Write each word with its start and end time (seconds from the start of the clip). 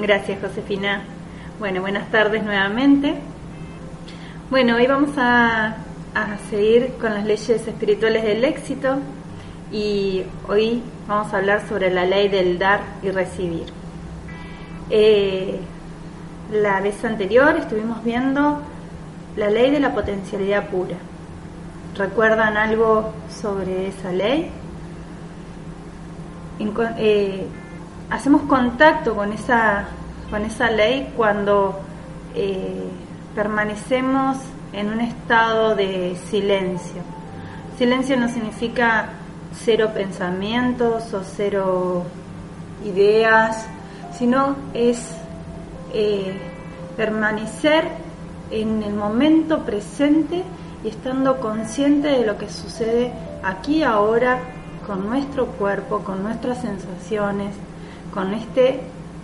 Gracias, 0.00 0.40
Josefina. 0.40 1.02
Bueno, 1.58 1.82
buenas 1.82 2.10
tardes 2.10 2.42
nuevamente. 2.42 3.14
Bueno, 4.50 4.76
hoy 4.76 4.86
vamos 4.86 5.10
a, 5.18 5.76
seguir 6.48 6.94
con 6.98 7.12
las 7.12 7.24
leyes 7.24 7.66
espirituales 7.68 8.22
del 8.22 8.42
éxito 8.44 8.98
y 9.70 10.22
hoy 10.48 10.82
vamos 11.06 11.32
a 11.32 11.38
hablar 11.38 11.68
sobre 11.68 11.90
la 11.90 12.06
ley 12.06 12.28
del 12.28 12.58
dar 12.58 12.80
y 13.02 13.10
recibir. 13.10 13.66
Eh, 14.88 15.60
la 16.50 16.80
vez 16.80 17.04
anterior 17.04 17.56
estuvimos 17.56 18.02
viendo 18.02 18.62
la 19.36 19.50
ley 19.50 19.70
de 19.70 19.80
la 19.80 19.92
potencialidad 19.92 20.68
pura. 20.70 20.96
¿Recuerdan 21.98 22.56
algo 22.56 23.12
sobre 23.28 23.88
esa 23.88 24.10
ley? 24.10 24.50
Eh, 26.98 27.46
hacemos 28.12 28.42
contacto 28.42 29.14
con 29.14 29.32
esa, 29.32 29.86
con 30.30 30.44
esa 30.44 30.70
ley 30.70 31.12
cuando 31.16 31.80
eh, 32.34 32.84
permanecemos 33.34 34.36
en 34.74 34.88
un 34.90 35.00
estado 35.00 35.74
de 35.74 36.16
silencio. 36.28 37.00
Silencio 37.78 38.18
no 38.18 38.28
significa 38.28 39.08
cero 39.54 39.92
pensamientos 39.94 41.14
o 41.14 41.22
cero 41.24 42.04
ideas, 42.84 43.66
sino 44.18 44.56
es 44.74 45.16
eh, 45.94 46.36
permanecer 46.98 47.88
en 48.50 48.82
el 48.82 48.92
momento 48.92 49.60
presente 49.60 50.44
y 50.84 50.88
estando 50.88 51.40
consciente 51.40 52.08
de 52.08 52.26
lo 52.26 52.36
que 52.36 52.50
sucede 52.50 53.10
aquí 53.42 53.82
ahora 53.82 54.38
con 54.86 55.08
nuestro 55.08 55.46
cuerpo, 55.46 56.00
con 56.00 56.22
nuestras 56.22 56.60
sensaciones, 56.60 57.54
con 58.12 58.34
este 58.34 58.80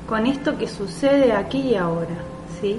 con 0.09 0.27
esto 0.27 0.57
que 0.57 0.67
sucede 0.67 1.33
aquí 1.33 1.61
y 1.61 1.75
ahora, 1.75 2.17
¿sí? 2.61 2.79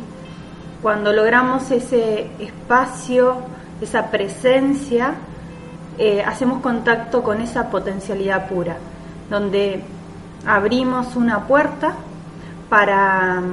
Cuando 0.82 1.14
logramos 1.14 1.70
ese 1.70 2.32
espacio, 2.40 3.38
esa 3.82 4.10
presencia, 4.10 5.14
eh, 6.00 6.24
hacemos 6.24 6.62
contacto 6.62 7.22
con 7.22 7.40
esa 7.42 7.70
potencialidad 7.70 8.48
pura, 8.50 8.78
donde 9.30 9.84
abrimos 10.46 11.16
una 11.16 11.46
puerta 11.46 11.94
para, 12.68 13.44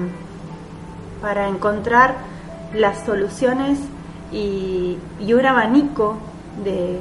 para 1.21 1.49
encontrar 1.49 2.15
las 2.73 3.05
soluciones 3.05 3.79
y, 4.33 4.99
un 5.21 5.47
abanico 5.47 6.17
de, 6.65 7.01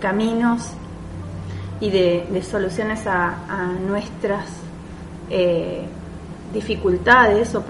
caminos 0.00 0.72
y 1.80 1.90
de, 1.90 2.42
soluciones 2.42 3.06
a, 3.06 3.36
nuestras 3.86 4.46
eh, 5.30 5.82
dificultades 6.52 7.54
o, 7.54 7.62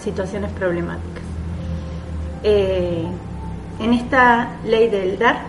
situaciones 0.00 0.50
problemáticas. 0.52 1.24
Eh, 2.42 3.04
en 3.80 3.92
esta 3.92 4.56
ley 4.64 4.88
del 4.88 5.18
dar 5.18 5.42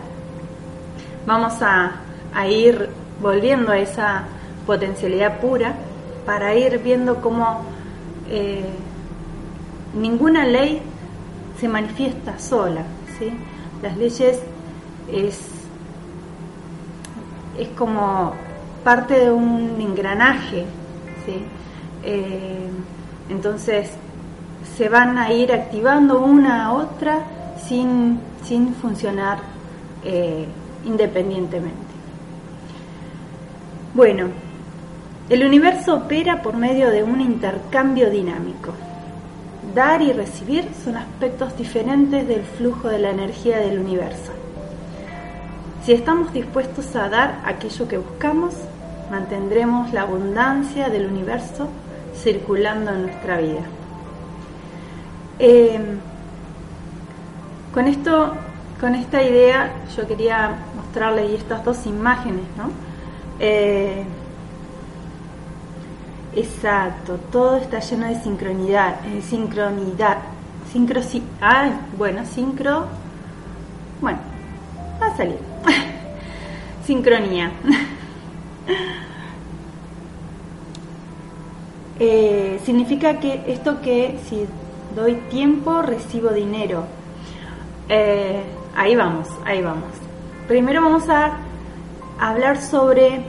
vamos 1.25 1.53
a, 1.61 1.93
ir 2.47 2.89
volviendo 3.21 3.71
a 3.71 3.77
esa 3.77 4.23
potencialidad 4.65 5.39
pura 5.39 5.75
para 6.25 6.55
ir 6.55 6.79
viendo 6.79 7.21
cómo 7.21 7.61
eh, 8.29 8.65
ninguna 9.93 10.45
ley 10.45 10.81
se 11.59 11.67
manifiesta 11.67 12.39
sola. 12.39 12.83
Las 13.83 13.97
leyes 13.97 14.39
es, 15.11 15.39
es 17.61 17.69
como 17.69 18.33
parte 18.83 19.19
de 19.19 19.31
un 19.31 19.79
engranaje. 19.79 20.65
¿sí? 21.25 21.43
Eh, 22.03 22.69
entonces 23.29 23.91
se 24.75 24.89
van 24.89 25.17
a 25.17 25.31
ir 25.31 25.51
activando 25.53 26.19
una 26.21 26.65
a 26.65 26.73
otra 26.73 27.19
sin, 27.67 28.19
sin 28.43 28.73
funcionar 28.73 29.39
eh, 30.03 30.45
independientemente. 30.85 31.91
Bueno, 33.93 34.27
el 35.29 35.45
universo 35.45 35.95
opera 35.95 36.41
por 36.41 36.57
medio 36.57 36.89
de 36.89 37.03
un 37.03 37.21
intercambio 37.21 38.09
dinámico. 38.09 38.73
Dar 39.75 40.01
y 40.01 40.11
recibir 40.11 40.67
son 40.83 40.97
aspectos 40.97 41.55
diferentes 41.57 42.27
del 42.27 42.41
flujo 42.41 42.89
de 42.89 42.99
la 42.99 43.11
energía 43.11 43.59
del 43.59 43.79
universo. 43.79 44.40
Si 45.83 45.93
estamos 45.93 46.31
dispuestos 46.31 46.95
a 46.95 47.09
dar 47.09 47.41
aquello 47.45 47.87
que 47.87 47.97
buscamos, 47.97 48.53
mantendremos 49.09 49.91
la 49.93 50.03
abundancia 50.03 50.89
del 50.89 51.07
universo 51.07 51.67
circulando 52.15 52.91
en 52.91 53.01
nuestra 53.03 53.37
vida. 53.37 53.61
Eh, 55.39 55.79
con 57.73 57.87
esto, 57.87 58.33
con 58.79 58.93
esta 58.93 59.23
idea, 59.23 59.71
yo 59.95 60.07
quería 60.07 60.55
mostrarles 60.75 61.31
estas 61.31 61.63
dos 61.65 61.85
imágenes, 61.87 62.45
¿no? 62.57 62.69
Eh, 63.39 64.03
Exacto, 66.33 67.19
todo 67.29 67.57
está 67.57 67.79
lleno 67.79 68.07
de 68.07 68.21
sincronidad, 68.21 69.05
eh, 69.05 69.21
sincronidad, 69.21 70.17
sincro, 70.71 71.01
ah, 71.41 71.71
bueno, 71.97 72.25
sincro, 72.25 72.85
bueno, 73.99 74.19
va 75.01 75.07
a 75.07 75.17
salir, 75.17 75.37
sincronía. 76.85 77.51
Eh, 82.03 82.59
significa 82.65 83.19
que 83.19 83.43
esto 83.45 83.79
que 83.79 84.17
si 84.27 84.47
doy 84.95 85.13
tiempo 85.29 85.83
recibo 85.83 86.31
dinero. 86.31 86.85
Eh, 87.87 88.41
ahí 88.75 88.95
vamos, 88.95 89.27
ahí 89.45 89.61
vamos. 89.61 89.91
Primero 90.47 90.81
vamos 90.81 91.07
a 91.09 91.37
hablar 92.19 92.59
sobre 92.59 93.21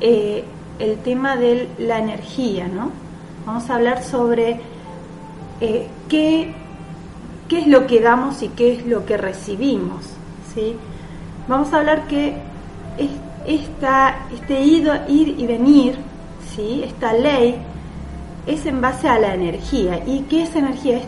el 0.00 0.98
tema 1.04 1.36
de 1.36 1.68
la 1.76 1.98
energía, 1.98 2.68
¿no? 2.68 2.90
Vamos 3.44 3.68
a 3.70 3.76
hablar 3.76 4.02
sobre 4.02 4.60
eh, 5.60 5.86
qué, 6.08 6.52
qué, 7.48 7.60
es 7.60 7.66
lo 7.66 7.86
que 7.86 8.00
damos 8.00 8.42
y 8.42 8.48
qué 8.48 8.74
es 8.74 8.86
lo 8.86 9.06
que 9.06 9.16
recibimos, 9.16 10.15
Vamos 11.48 11.72
a 11.72 11.78
hablar 11.78 12.06
que 12.06 12.34
esta, 13.46 14.26
este 14.32 14.60
ir, 14.62 14.90
ir 15.08 15.28
y 15.38 15.46
venir, 15.46 15.96
¿sí? 16.54 16.82
Esta 16.84 17.12
ley 17.12 17.56
es 18.46 18.64
en 18.64 18.80
base 18.80 19.08
a 19.08 19.18
la 19.18 19.34
energía. 19.34 20.02
¿Y 20.06 20.20
qué 20.22 20.44
es 20.44 20.56
energía? 20.56 20.98
Es, 20.98 21.04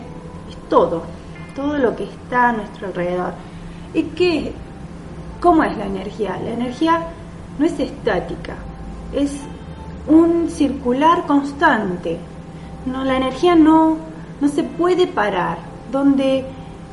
es 0.49 0.69
todo, 0.69 1.03
todo 1.55 1.77
lo 1.77 1.95
que 1.95 2.03
está 2.03 2.49
a 2.49 2.51
nuestro 2.53 2.87
alrededor. 2.87 3.33
¿Y 3.93 4.03
qué? 4.03 4.53
¿Cómo 5.41 5.63
es 5.63 5.75
la 5.77 5.85
energía? 5.85 6.37
La 6.43 6.51
energía 6.51 7.07
no 7.57 7.65
es 7.65 7.79
estática, 7.79 8.55
es 9.13 9.31
un 10.07 10.49
circular 10.49 11.25
constante. 11.25 12.17
No, 12.85 13.03
la 13.03 13.17
energía 13.17 13.55
no, 13.55 13.97
no 14.39 14.47
se 14.47 14.63
puede 14.63 15.07
parar. 15.07 15.57
Donde 15.91 16.45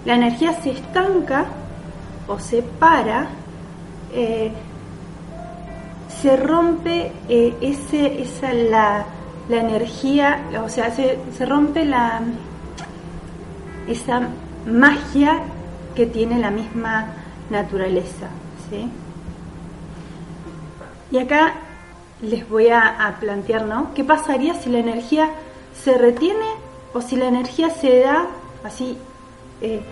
la 0.06 0.14
energía 0.14 0.54
se 0.54 0.70
estanca 0.70 1.46
o 2.28 2.38
se 2.38 2.62
para, 2.62 3.28
eh, 4.12 4.52
se 6.20 6.36
rompe 6.36 7.12
eh, 7.28 7.54
ese, 7.60 8.22
esa, 8.22 8.52
la, 8.52 9.04
la, 9.48 9.56
energía, 9.56 10.40
o 10.64 10.68
sea, 10.68 10.90
se, 10.90 11.18
se 11.36 11.46
rompe 11.46 11.84
la, 11.84 12.20
esa 13.86 14.28
magia 14.66 15.42
que 15.94 16.06
tiene 16.06 16.38
la 16.38 16.50
misma 16.50 17.06
naturaleza. 17.50 18.28
¿sí? 18.70 18.90
Y 21.10 21.18
acá 21.18 21.54
les 22.20 22.48
voy 22.48 22.68
a, 22.68 23.16
plantear, 23.20 23.66
¿no? 23.66 23.92
¿Qué 23.94 24.04
pasaría 24.04 24.54
si 24.54 24.70
la 24.70 24.78
energía 24.78 25.30
se 25.82 25.96
retiene 25.96 26.46
o 26.92 27.00
si 27.00 27.16
la 27.16 27.26
energía 27.26 27.70
se 27.70 28.00
da 28.00 28.26
así 28.64 28.96
eh, 29.60 29.82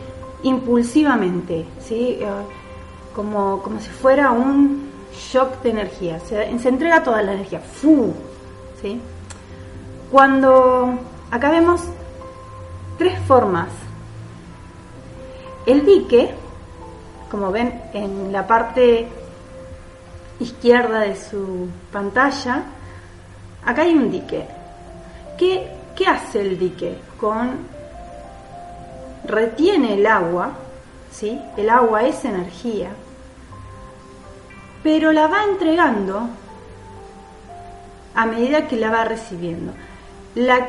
impulsivamente, 0.45 1.65
¿sí? 1.81 2.19
Eh, 2.21 2.27
como, 3.15 3.63
como 3.63 3.81
si 3.81 3.89
fuera 3.89 4.31
un 4.31 4.91
shock 5.13 5.63
de 5.63 5.71
energía. 5.71 6.21
Se, 6.21 6.49
entrega 6.69 7.03
toda 7.03 7.23
la 7.23 7.33
energía, 7.33 7.61
¡fu! 7.61 8.13
¿sí? 8.81 9.01
Cuando 10.11 10.99
acá 11.31 11.51
vemos 11.51 11.83
tres 12.99 13.19
formas. 13.27 13.69
El 15.67 15.85
dique, 15.87 16.35
como 17.31 17.51
ven 17.51 17.83
en 17.95 18.31
la 18.31 18.47
parte 18.47 19.09
izquierda 20.41 21.01
de 21.01 21.17
su 21.17 21.69
pantalla, 21.91 22.65
acá 23.65 23.83
hay 23.83 23.95
un 23.95 24.11
dique. 24.11 24.47
¿Qué, 25.39 25.69
qué 25.97 26.07
hace 26.07 26.43
el 26.43 26.59
dique? 26.59 26.99
Con 27.19 27.74
retiene 29.27 29.95
el 29.95 30.07
agua, 30.07 30.53
¿sí? 31.11 31.41
El 31.57 31.71
agua 31.71 32.05
es 32.05 32.25
energía, 32.25 32.91
pero 34.83 35.13
la 35.13 35.27
va 35.27 35.45
entregando 35.45 36.29
a 38.15 38.27
medida 38.27 38.69
que 38.69 38.77
la 38.77 38.91
va 38.91 39.05
recibiendo. 39.05 39.73
La, 40.35 40.69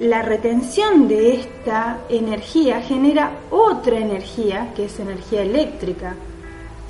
la 0.00 0.22
retención 0.22 1.08
de 1.08 1.34
esta 1.34 1.98
energía 2.08 2.80
genera 2.80 3.32
otra 3.50 3.98
energía, 3.98 4.72
que 4.74 4.86
es 4.86 4.98
energía 4.98 5.42
eléctrica, 5.42 6.14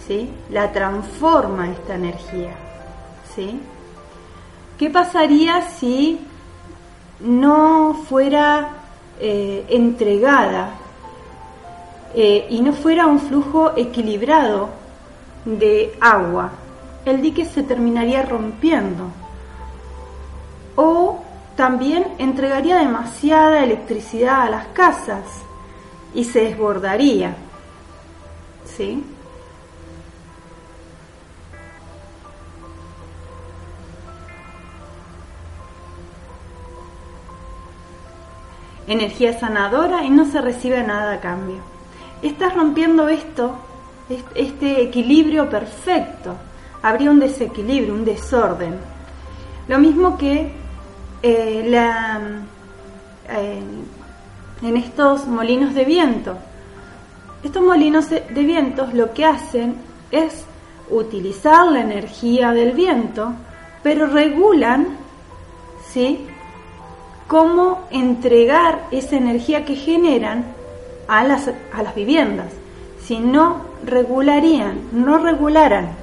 ¿sí? 0.07 0.31
La 0.51 0.73
transforma 0.73 1.71
esta 1.71 1.95
energía, 1.95 2.55
¿sí? 3.35 3.61
¿Qué 4.79 4.91
pasaría 4.91 5.63
si 5.63 6.21
no 7.21 7.95
fuera 8.09 8.69
eh, 9.21 9.65
entregada 9.69 10.71
eh, 12.15 12.47
y 12.51 12.61
no 12.61 12.73
fuera 12.75 13.07
un 13.07 13.21
flujo 13.21 13.73
equilibrado 13.77 14.69
de 15.45 15.97
agua, 16.01 16.53
el 17.05 17.23
dique 17.23 17.45
se 17.47 17.63
terminaría 17.63 18.23
rompiendo. 18.23 19.11
O 20.77 21.23
también 21.57 22.07
entregaría 22.19 22.77
demasiada 22.79 23.63
electricidad 23.63 24.43
a 24.43 24.51
las 24.51 24.67
casas 24.69 25.25
y 26.15 26.25
se 26.25 26.45
desbordaría. 26.45 27.35
¿Sí? 28.65 29.05
Energía 38.87 39.39
sanadora 39.39 40.05
y 40.05 40.11
no 40.11 40.27
se 40.27 40.41
recibe 40.41 40.83
nada 40.83 41.15
a 41.15 41.21
cambio 41.21 41.72
estás 42.23 42.55
rompiendo 42.55 43.09
esto, 43.09 43.57
este 44.35 44.83
equilibrio 44.83 45.49
perfecto. 45.49 46.37
Habría 46.83 47.11
un 47.11 47.21
desequilibrio, 47.21 47.95
un 47.95 48.05
desorden. 48.05 48.77
Lo 49.69 49.79
mismo 49.79 50.19
que 50.19 50.53
eh, 51.23 51.71
eh, 53.29 53.63
en 54.63 54.77
estos 54.77 55.27
molinos 55.27 55.75
de 55.75 55.85
viento. 55.85 56.37
Estos 57.43 57.63
molinos 57.63 58.09
de 58.11 58.45
vientos 58.45 58.95
lo 58.95 59.13
que 59.13 59.25
hacen 59.25 59.75
es 60.13 60.45
utilizar 60.91 61.67
la 61.67 61.81
energía 61.81 62.53
del 62.53 62.73
viento, 62.73 63.33
pero 63.83 64.07
regulan 64.07 64.97
¿sí? 65.89 66.27
cómo 67.27 67.87
entregar 67.91 68.87
esa 68.91 69.17
energía 69.17 69.65
que 69.65 69.75
generan 69.75 70.45
a 71.09 71.25
las, 71.25 71.49
a 71.73 71.83
las 71.83 71.95
viviendas. 71.95 72.49
Si 73.03 73.19
no 73.19 73.63
regularían, 73.85 74.81
no 74.93 75.19
regularan 75.19 76.03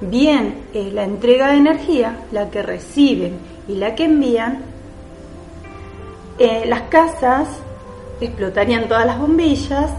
bien 0.00 0.62
eh, 0.72 0.90
la 0.92 1.04
entrega 1.04 1.48
de 1.48 1.56
energía, 1.56 2.16
la 2.32 2.50
que 2.50 2.62
reciben 2.62 3.38
y 3.66 3.74
la 3.74 3.94
que 3.94 4.04
envían, 4.04 4.62
eh, 6.38 6.64
las 6.66 6.82
casas 6.82 7.48
explotarían 8.20 8.88
todas 8.88 9.06
las 9.06 9.18
bombillas 9.18 9.90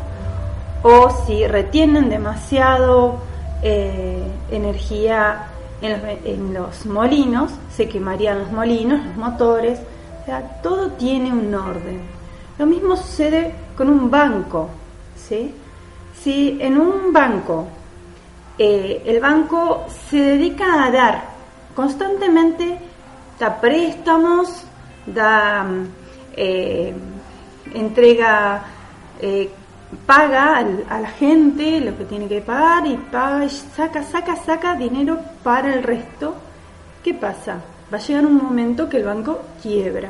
o 0.83 1.09
si 1.25 1.45
retienen 1.45 2.09
demasiado 2.09 3.17
eh, 3.61 4.23
energía 4.49 5.47
en 5.81 5.91
los, 5.91 6.01
en 6.25 6.53
los, 6.53 6.85
molinos, 6.85 7.51
se 7.75 7.87
quemarían 7.87 8.39
los 8.39 8.51
molinos, 8.51 9.05
los 9.05 9.15
motores, 9.17 9.79
o 10.21 10.25
sea, 10.25 10.59
todo 10.61 10.91
tiene 10.91 11.31
un 11.31 11.53
orden. 11.53 12.01
Lo 12.57 12.65
mismo 12.65 12.95
sucede 12.95 13.53
con 13.79 13.89
un 13.89 14.11
banco. 14.11 14.69
¿sí? 15.15 15.55
Si 16.21 16.57
en 16.59 16.77
un 16.77 17.13
banco 17.13 17.65
eh, 18.57 19.03
el 19.05 19.21
banco 19.21 19.85
se 20.09 20.17
dedica 20.17 20.83
a 20.83 20.91
dar 20.91 21.23
constantemente, 21.73 22.77
da 23.39 23.55
préstamos, 23.55 24.65
da 25.05 25.65
eh, 26.35 26.93
entrega, 27.73 28.63
eh, 29.21 29.49
paga 30.05 30.57
a 30.57 30.99
la 30.99 31.11
gente 31.11 31.79
lo 31.79 31.97
que 31.97 32.03
tiene 32.03 32.27
que 32.27 32.41
pagar 32.41 32.85
y 32.85 32.97
paga, 32.97 33.47
saca, 33.47 34.03
saca, 34.03 34.35
saca 34.35 34.75
dinero 34.75 35.19
para 35.41 35.73
el 35.73 35.83
resto. 35.83 36.35
¿Qué 37.01 37.13
pasa? 37.13 37.61
Va 37.93 37.97
a 37.97 38.01
llegar 38.01 38.25
un 38.25 38.43
momento 38.43 38.89
que 38.89 38.97
el 38.97 39.05
banco 39.05 39.39
quiebra. 39.63 40.09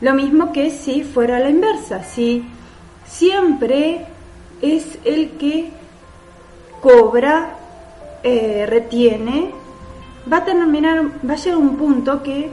Lo 0.00 0.14
mismo 0.14 0.52
que 0.52 0.70
si 0.70 1.04
fuera 1.04 1.38
la 1.38 1.48
inversa, 1.48 2.04
si 2.04 2.44
siempre 3.06 4.06
es 4.60 4.98
el 5.04 5.30
que 5.32 5.70
cobra, 6.80 7.56
eh, 8.22 8.66
retiene, 8.66 9.52
va 10.30 10.38
a 10.38 10.44
terminar, 10.44 11.02
va 11.28 11.34
a 11.34 11.36
llegar 11.36 11.58
un 11.58 11.76
punto 11.76 12.22
que 12.22 12.50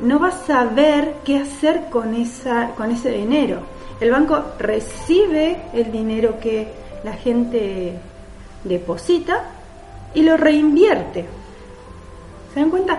no 0.00 0.18
va 0.18 0.28
a 0.28 0.44
saber 0.46 1.14
qué 1.24 1.38
hacer 1.38 1.86
con, 1.90 2.14
esa, 2.14 2.70
con 2.76 2.90
ese 2.90 3.10
dinero. 3.10 3.60
El 4.00 4.10
banco 4.10 4.42
recibe 4.58 5.56
el 5.72 5.92
dinero 5.92 6.38
que 6.40 6.68
la 7.04 7.12
gente 7.12 7.98
deposita 8.64 9.44
y 10.14 10.22
lo 10.22 10.36
reinvierte. 10.36 11.24
¿Se 12.52 12.60
dan 12.60 12.70
cuenta? 12.70 12.98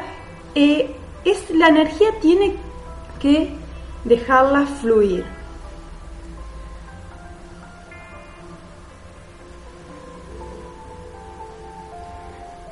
Eh, 0.55 0.95
es, 1.25 1.49
la 1.51 1.67
energía 1.67 2.09
tiene 2.21 2.55
que 3.19 3.49
dejarla 4.05 4.65
fluir. 4.65 5.25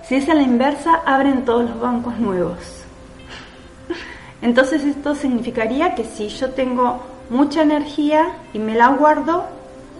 Si 0.07 0.15
es 0.15 0.29
a 0.29 0.35
la 0.35 0.43
inversa, 0.43 1.01
abren 1.05 1.43
todos 1.43 1.69
los 1.69 1.79
bancos 1.79 2.17
nuevos. 2.19 2.57
Entonces 4.41 4.83
esto 4.83 5.15
significaría 5.15 5.95
que 5.95 6.03
si 6.03 6.29
yo 6.29 6.51
tengo 6.51 7.01
mucha 7.29 7.63
energía 7.63 8.27
y 8.53 8.59
me 8.59 8.75
la 8.75 8.89
guardo, 8.89 9.45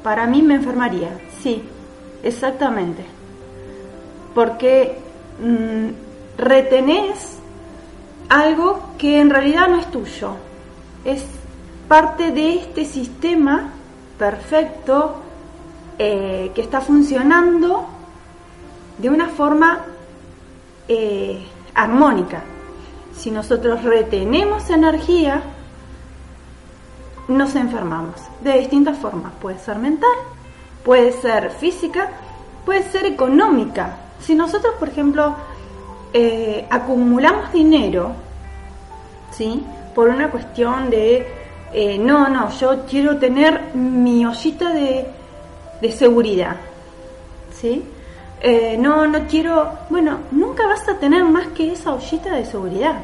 para 0.03 0.27
mí 0.27 0.41
me 0.41 0.55
enfermaría. 0.55 1.09
Sí, 1.41 1.63
exactamente. 2.21 3.05
Porque 4.35 4.99
mm, 5.41 6.37
retenés 6.37 7.37
algo 8.29 8.81
que 8.97 9.19
en 9.19 9.29
realidad 9.29 9.67
no 9.67 9.79
es 9.79 9.89
tuyo 9.89 10.35
es 11.05 11.23
parte 11.87 12.31
de 12.31 12.55
este 12.55 12.85
sistema 12.85 13.71
perfecto 14.17 15.17
eh, 15.99 16.51
que 16.55 16.61
está 16.61 16.81
funcionando 16.81 17.85
de 18.97 19.09
una 19.09 19.29
forma 19.29 19.79
eh, 20.87 21.45
armónica. 21.75 22.41
Si 23.15 23.31
nosotros 23.31 23.83
retenemos 23.83 24.69
energía, 24.69 25.43
nos 27.27 27.55
enfermamos 27.55 28.15
de 28.41 28.59
distintas 28.59 28.97
formas. 28.97 29.33
Puede 29.41 29.59
ser 29.59 29.77
mental, 29.77 30.09
puede 30.83 31.11
ser 31.11 31.51
física, 31.51 32.09
puede 32.65 32.83
ser 32.91 33.05
económica. 33.05 33.97
Si 34.19 34.35
nosotros, 34.35 34.73
por 34.79 34.89
ejemplo, 34.89 35.35
eh, 36.13 36.67
acumulamos 36.69 37.51
dinero, 37.51 38.11
¿sí? 39.31 39.63
Por 39.93 40.09
una 40.09 40.29
cuestión 40.29 40.89
de, 40.89 41.27
eh, 41.73 41.97
no, 41.97 42.29
no, 42.29 42.49
yo 42.51 42.85
quiero 42.85 43.17
tener 43.17 43.75
mi 43.75 44.25
ollita 44.25 44.69
de, 44.69 45.05
de 45.81 45.91
seguridad, 45.91 46.55
¿sí? 47.53 47.83
Eh, 48.41 48.75
no, 48.77 49.07
no 49.07 49.25
quiero, 49.27 49.71
bueno, 49.89 50.19
nunca 50.31 50.67
vas 50.67 50.87
a 50.89 50.99
tener 50.99 51.23
más 51.23 51.47
que 51.47 51.71
esa 51.71 51.93
ollita 51.93 52.35
de 52.35 52.45
seguridad. 52.45 52.95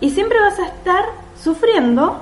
Y 0.00 0.10
siempre 0.10 0.40
vas 0.40 0.58
a 0.58 0.66
estar 0.66 1.04
sufriendo 1.40 2.20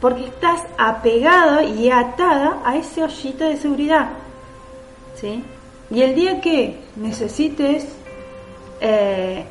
porque 0.00 0.24
estás 0.24 0.62
apegado 0.76 1.62
y 1.62 1.90
atada 1.90 2.58
a 2.64 2.76
ese 2.76 3.04
ollita 3.04 3.44
de 3.44 3.56
seguridad. 3.58 4.08
¿sí? 5.14 5.44
Y 5.90 6.02
el 6.02 6.14
día 6.14 6.40
que 6.40 6.80
necesites 6.96 7.86
eh, 8.80 9.44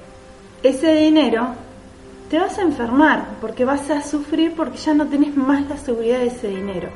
ese 0.64 0.96
dinero, 0.96 1.50
te 2.30 2.40
vas 2.40 2.58
a 2.60 2.62
enfermar 2.62 3.38
porque 3.42 3.66
vas 3.66 3.90
a 3.90 4.02
sufrir 4.04 4.54
porque 4.56 4.78
ya 4.78 4.94
no 4.94 5.08
tenés 5.08 5.36
más 5.36 5.68
la 5.68 5.78
seguridad 5.78 6.20
de 6.20 6.28
ese 6.28 6.48
dinero. 6.48 6.90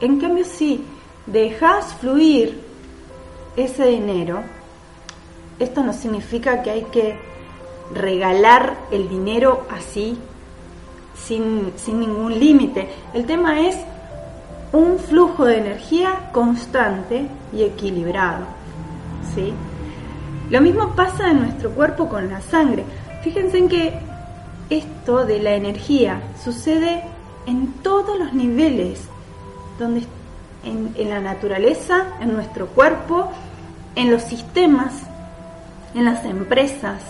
En 0.00 0.20
cambio, 0.20 0.44
si 0.44 0.84
dejas 1.26 1.94
fluir 1.94 2.60
ese 3.56 3.86
dinero, 3.86 4.42
esto 5.58 5.82
no 5.82 5.92
significa 5.92 6.62
que 6.62 6.70
hay 6.70 6.82
que 6.84 7.16
regalar 7.94 8.76
el 8.90 9.08
dinero 9.08 9.66
así, 9.70 10.18
sin, 11.16 11.72
sin 11.76 12.00
ningún 12.00 12.38
límite. 12.38 12.88
El 13.14 13.24
tema 13.24 13.60
es 13.60 13.76
un 14.72 14.98
flujo 14.98 15.46
de 15.46 15.58
energía 15.58 16.28
constante 16.32 17.26
y 17.54 17.62
equilibrado. 17.62 18.44
¿sí? 19.34 19.54
Lo 20.50 20.60
mismo 20.60 20.94
pasa 20.94 21.30
en 21.30 21.40
nuestro 21.40 21.70
cuerpo 21.70 22.08
con 22.08 22.28
la 22.28 22.42
sangre. 22.42 22.84
Fíjense 23.22 23.56
en 23.58 23.68
que 23.68 24.13
esto 24.70 25.24
de 25.24 25.40
la 25.40 25.54
energía 25.54 26.22
sucede 26.42 27.02
en 27.46 27.72
todos 27.82 28.18
los 28.18 28.32
niveles, 28.32 29.00
donde 29.78 30.04
en, 30.64 31.10
la 31.10 31.20
naturaleza, 31.20 32.06
en 32.20 32.32
nuestro 32.32 32.68
cuerpo, 32.68 33.30
en 33.94 34.10
los 34.10 34.22
sistemas, 34.22 34.94
en 35.94 36.04
las 36.04 36.24
empresas, 36.24 37.02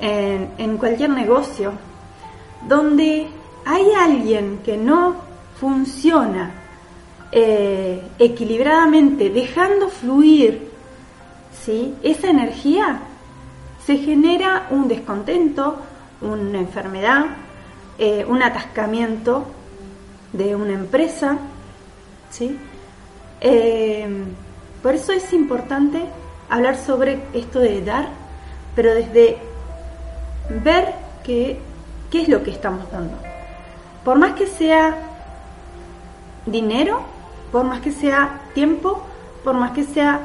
en, 0.00 0.50
en 0.58 0.76
cualquier 0.78 1.10
negocio, 1.10 1.72
donde 2.68 3.28
hay 3.64 3.92
alguien 3.92 4.60
que 4.64 4.76
no 4.76 5.16
funciona 5.60 6.52
eh, 7.30 8.02
equilibradamente, 8.18 9.28
dejando 9.28 9.88
fluir 9.88 10.70
¿sí? 11.64 11.94
esa 12.02 12.30
energía, 12.30 13.00
se 13.84 13.98
genera 13.98 14.66
un 14.70 14.88
descontento, 14.88 15.76
una 16.20 16.58
enfermedad, 16.58 17.26
eh, 17.98 18.24
un 18.26 18.42
atascamiento 18.42 19.46
de 20.32 20.54
una 20.56 20.72
empresa. 20.72 21.38
¿sí? 22.30 22.58
Eh, 23.40 24.24
por 24.82 24.94
eso 24.94 25.12
es 25.12 25.32
importante 25.32 26.04
hablar 26.48 26.76
sobre 26.76 27.20
esto 27.32 27.60
de 27.60 27.84
dar, 27.84 28.08
pero 28.74 28.94
desde 28.94 29.38
ver 30.64 30.94
qué, 31.24 31.60
qué 32.10 32.22
es 32.22 32.28
lo 32.28 32.42
que 32.42 32.50
estamos 32.50 32.90
dando. 32.90 33.16
Por 34.04 34.18
más 34.18 34.32
que 34.32 34.46
sea 34.46 34.96
dinero, 36.46 37.02
por 37.52 37.64
más 37.64 37.80
que 37.80 37.92
sea 37.92 38.40
tiempo, 38.54 39.02
por 39.44 39.54
más 39.54 39.72
que 39.72 39.84
sea 39.84 40.20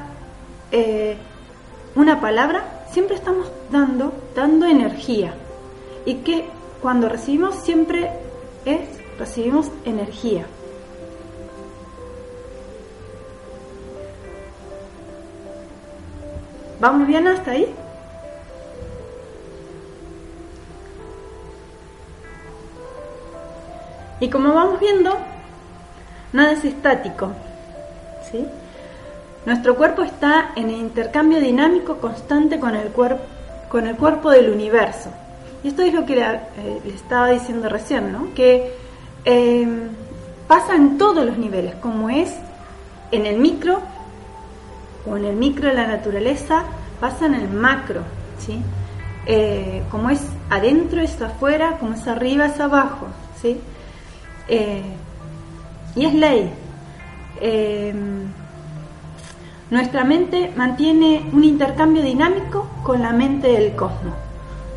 eh, 0.72 1.18
una 1.96 2.20
palabra, 2.20 2.86
siempre 2.92 3.16
estamos 3.16 3.52
dando, 3.72 4.14
dando 4.36 4.66
energía. 4.66 5.34
Y 6.06 6.16
que 6.16 6.46
cuando 6.82 7.08
recibimos 7.08 7.56
siempre 7.56 8.12
es, 8.66 8.82
recibimos 9.18 9.72
energía. 9.86 10.46
¿Vamos 16.80 17.08
bien 17.08 17.28
hasta 17.28 17.52
ahí? 17.52 17.74
Y 24.20 24.30
como 24.30 24.54
vamos 24.54 24.80
viendo, 24.80 25.18
nada 26.34 26.52
es 26.52 26.66
estático. 26.66 27.32
¿sí? 28.30 28.46
Nuestro 29.46 29.76
cuerpo 29.76 30.04
está 30.04 30.52
en 30.56 30.70
intercambio 30.70 31.40
dinámico 31.40 31.98
constante 31.98 32.60
con 32.60 32.76
el, 32.76 32.92
con 33.70 33.88
el 33.88 33.96
cuerpo 33.96 34.32
del 34.32 34.50
universo. 34.50 35.10
Y 35.64 35.70
esto 35.70 35.82
es 35.82 35.94
lo 35.94 36.06
que 36.06 36.16
le, 36.16 36.24
eh, 36.24 36.82
estaba 36.94 37.30
diciendo 37.30 37.70
recién, 37.70 38.12
¿no? 38.12 38.34
que 38.34 38.74
eh, 39.26 39.68
pasa 40.48 40.76
en 40.76 40.98
todos 40.98 41.26
los 41.26 41.38
niveles, 41.38 41.76
como 41.76 42.10
es 42.10 42.34
en 43.12 43.26
el 43.26 43.38
micro 43.38 43.80
o 45.10 45.18
en 45.18 45.26
el 45.26 45.36
micro 45.36 45.70
de 45.70 45.76
la 45.76 45.88
naturaleza, 45.88 46.64
pasa 47.00 47.26
en 47.26 47.36
el 47.36 47.50
macro, 47.50 48.02
¿sí? 48.40 48.62
Eh, 49.26 49.84
como 49.90 50.10
es 50.10 50.22
adentro 50.50 51.02
es 51.02 51.22
afuera, 51.22 51.78
como 51.80 51.94
es 51.94 52.08
arriba 52.08 52.48
es 52.48 52.60
abajo, 52.60 53.08
¿sí? 53.42 53.60
Eh, 54.48 54.84
y 55.96 56.06
es 56.06 56.14
ley. 56.14 56.52
Eh, 57.40 57.94
nuestra 59.70 60.04
mente 60.04 60.52
mantiene 60.56 61.30
un 61.32 61.44
intercambio 61.44 62.02
dinámico 62.04 62.70
con 62.84 63.02
la 63.02 63.12
mente 63.12 63.48
del 63.48 63.76
cosmos. 63.76 64.14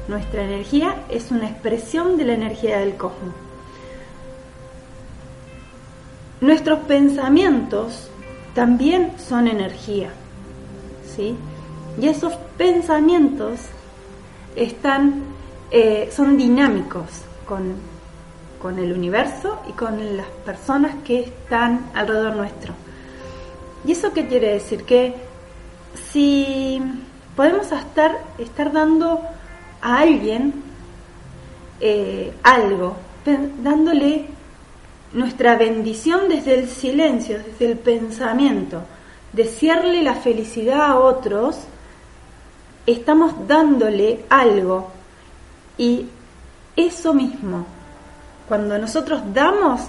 Nuestra 0.08 0.44
energía 0.44 1.02
es 1.08 1.30
una 1.30 1.48
expresión 1.48 2.16
de 2.16 2.24
la 2.24 2.34
energía 2.34 2.78
del 2.78 2.96
cosmos. 2.96 3.34
Nuestros 6.40 6.80
pensamientos 6.80 8.08
también 8.54 9.12
son 9.18 9.48
energía. 9.48 10.10
¿sí? 11.16 11.34
Y 12.00 12.08
esos 12.08 12.34
pensamientos 12.56 13.60
están, 14.54 15.22
eh, 15.70 16.10
son 16.14 16.36
dinámicos 16.36 17.06
con, 17.48 17.74
con 18.60 18.78
el 18.78 18.92
universo 18.92 19.60
y 19.68 19.72
con 19.72 20.16
las 20.16 20.26
personas 20.44 20.94
que 21.04 21.20
están 21.20 21.90
alrededor 21.94 22.36
nuestro. 22.36 22.74
¿Y 23.84 23.92
eso 23.92 24.12
qué 24.12 24.26
quiere 24.26 24.52
decir? 24.52 24.84
Que 24.84 25.14
si 26.12 26.80
podemos 27.34 27.70
estar, 27.72 28.18
estar 28.38 28.72
dando 28.72 29.20
a 29.80 29.98
alguien 29.98 30.62
eh, 31.80 32.32
algo, 32.42 32.96
dándole 33.62 34.26
nuestra 35.12 35.56
bendición 35.56 36.28
desde 36.28 36.58
el 36.58 36.68
silencio, 36.68 37.38
desde 37.38 37.72
el 37.72 37.78
pensamiento, 37.78 38.82
desearle 39.32 40.02
la 40.02 40.14
felicidad 40.14 40.80
a 40.82 40.98
otros, 40.98 41.58
estamos 42.86 43.46
dándole 43.46 44.24
algo. 44.30 44.90
Y 45.78 46.06
eso 46.76 47.14
mismo, 47.14 47.66
cuando 48.48 48.78
nosotros 48.78 49.22
damos, 49.32 49.82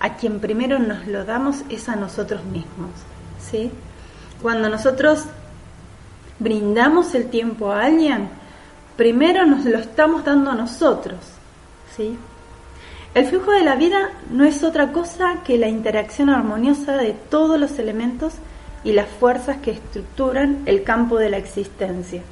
a 0.00 0.16
quien 0.16 0.40
primero 0.40 0.80
nos 0.80 1.06
lo 1.06 1.24
damos 1.24 1.62
es 1.68 1.88
a 1.88 1.94
nosotros 1.94 2.44
mismos. 2.44 2.90
¿sí? 3.38 3.70
Cuando 4.42 4.68
nosotros 4.68 5.24
brindamos 6.40 7.14
el 7.14 7.30
tiempo 7.30 7.70
a 7.70 7.84
alguien, 7.84 8.28
primero 8.96 9.46
nos 9.46 9.64
lo 9.64 9.78
estamos 9.78 10.24
dando 10.24 10.50
a 10.50 10.54
nosotros. 10.54 11.18
¿sí? 11.96 12.16
El 13.14 13.26
flujo 13.26 13.50
de 13.50 13.62
la 13.62 13.76
vida 13.76 14.10
no 14.30 14.44
es 14.44 14.64
otra 14.64 14.92
cosa 14.92 15.42
que 15.44 15.58
la 15.58 15.68
interacción 15.68 16.30
armoniosa 16.30 16.96
de 16.96 17.12
todos 17.12 17.60
los 17.60 17.78
elementos 17.78 18.34
y 18.84 18.92
las 18.92 19.08
fuerzas 19.08 19.58
que 19.58 19.72
estructuran 19.72 20.62
el 20.66 20.82
campo 20.82 21.18
de 21.18 21.30
la 21.30 21.36
existencia. 21.36 22.22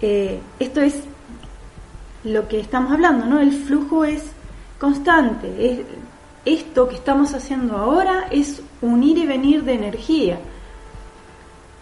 Eh, 0.00 0.40
esto 0.58 0.80
es 0.80 1.02
lo 2.24 2.48
que 2.48 2.60
estamos 2.60 2.92
hablando, 2.92 3.26
¿no? 3.26 3.40
El 3.40 3.52
flujo 3.52 4.04
es 4.04 4.24
constante. 4.78 5.84
esto 6.44 6.88
que 6.88 6.94
estamos 6.96 7.34
haciendo 7.34 7.76
ahora 7.76 8.28
es 8.30 8.62
unir 8.80 9.18
y 9.18 9.26
venir 9.26 9.64
de 9.64 9.74
energía. 9.74 10.38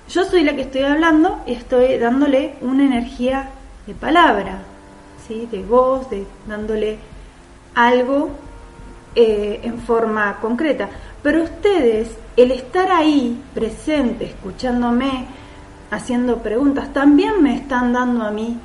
Yo 0.09 0.25
soy 0.25 0.45
la 0.45 0.55
que 0.55 0.63
estoy 0.63 0.83
hablando 0.83 1.41
y 1.47 1.53
estoy 1.53 1.99
dándole 1.99 2.55
una 2.61 2.85
energía 2.85 3.51
de 3.87 3.95
palabra, 3.95 4.63
¿sí? 5.27 5.49
de 5.51 5.63
voz, 5.63 6.09
de 6.11 6.25
dándole 6.47 6.99
algo 7.75 8.31
eh, 9.17 9.61
en 9.65 9.79
forma 9.81 10.39
concreta. 10.41 10.89
Pero 11.23 11.43
ustedes, 11.43 12.09
el 12.37 12.53
estar 12.53 12.91
ahí 12.93 13.43
presente, 13.53 14.27
escuchándome, 14.27 15.27
haciendo 15.91 16.39
preguntas, 16.39 16.93
también 16.93 17.43
me 17.43 17.57
están 17.57 17.93
dando 17.93 18.25
a 18.25 18.31
mí 18.31 18.57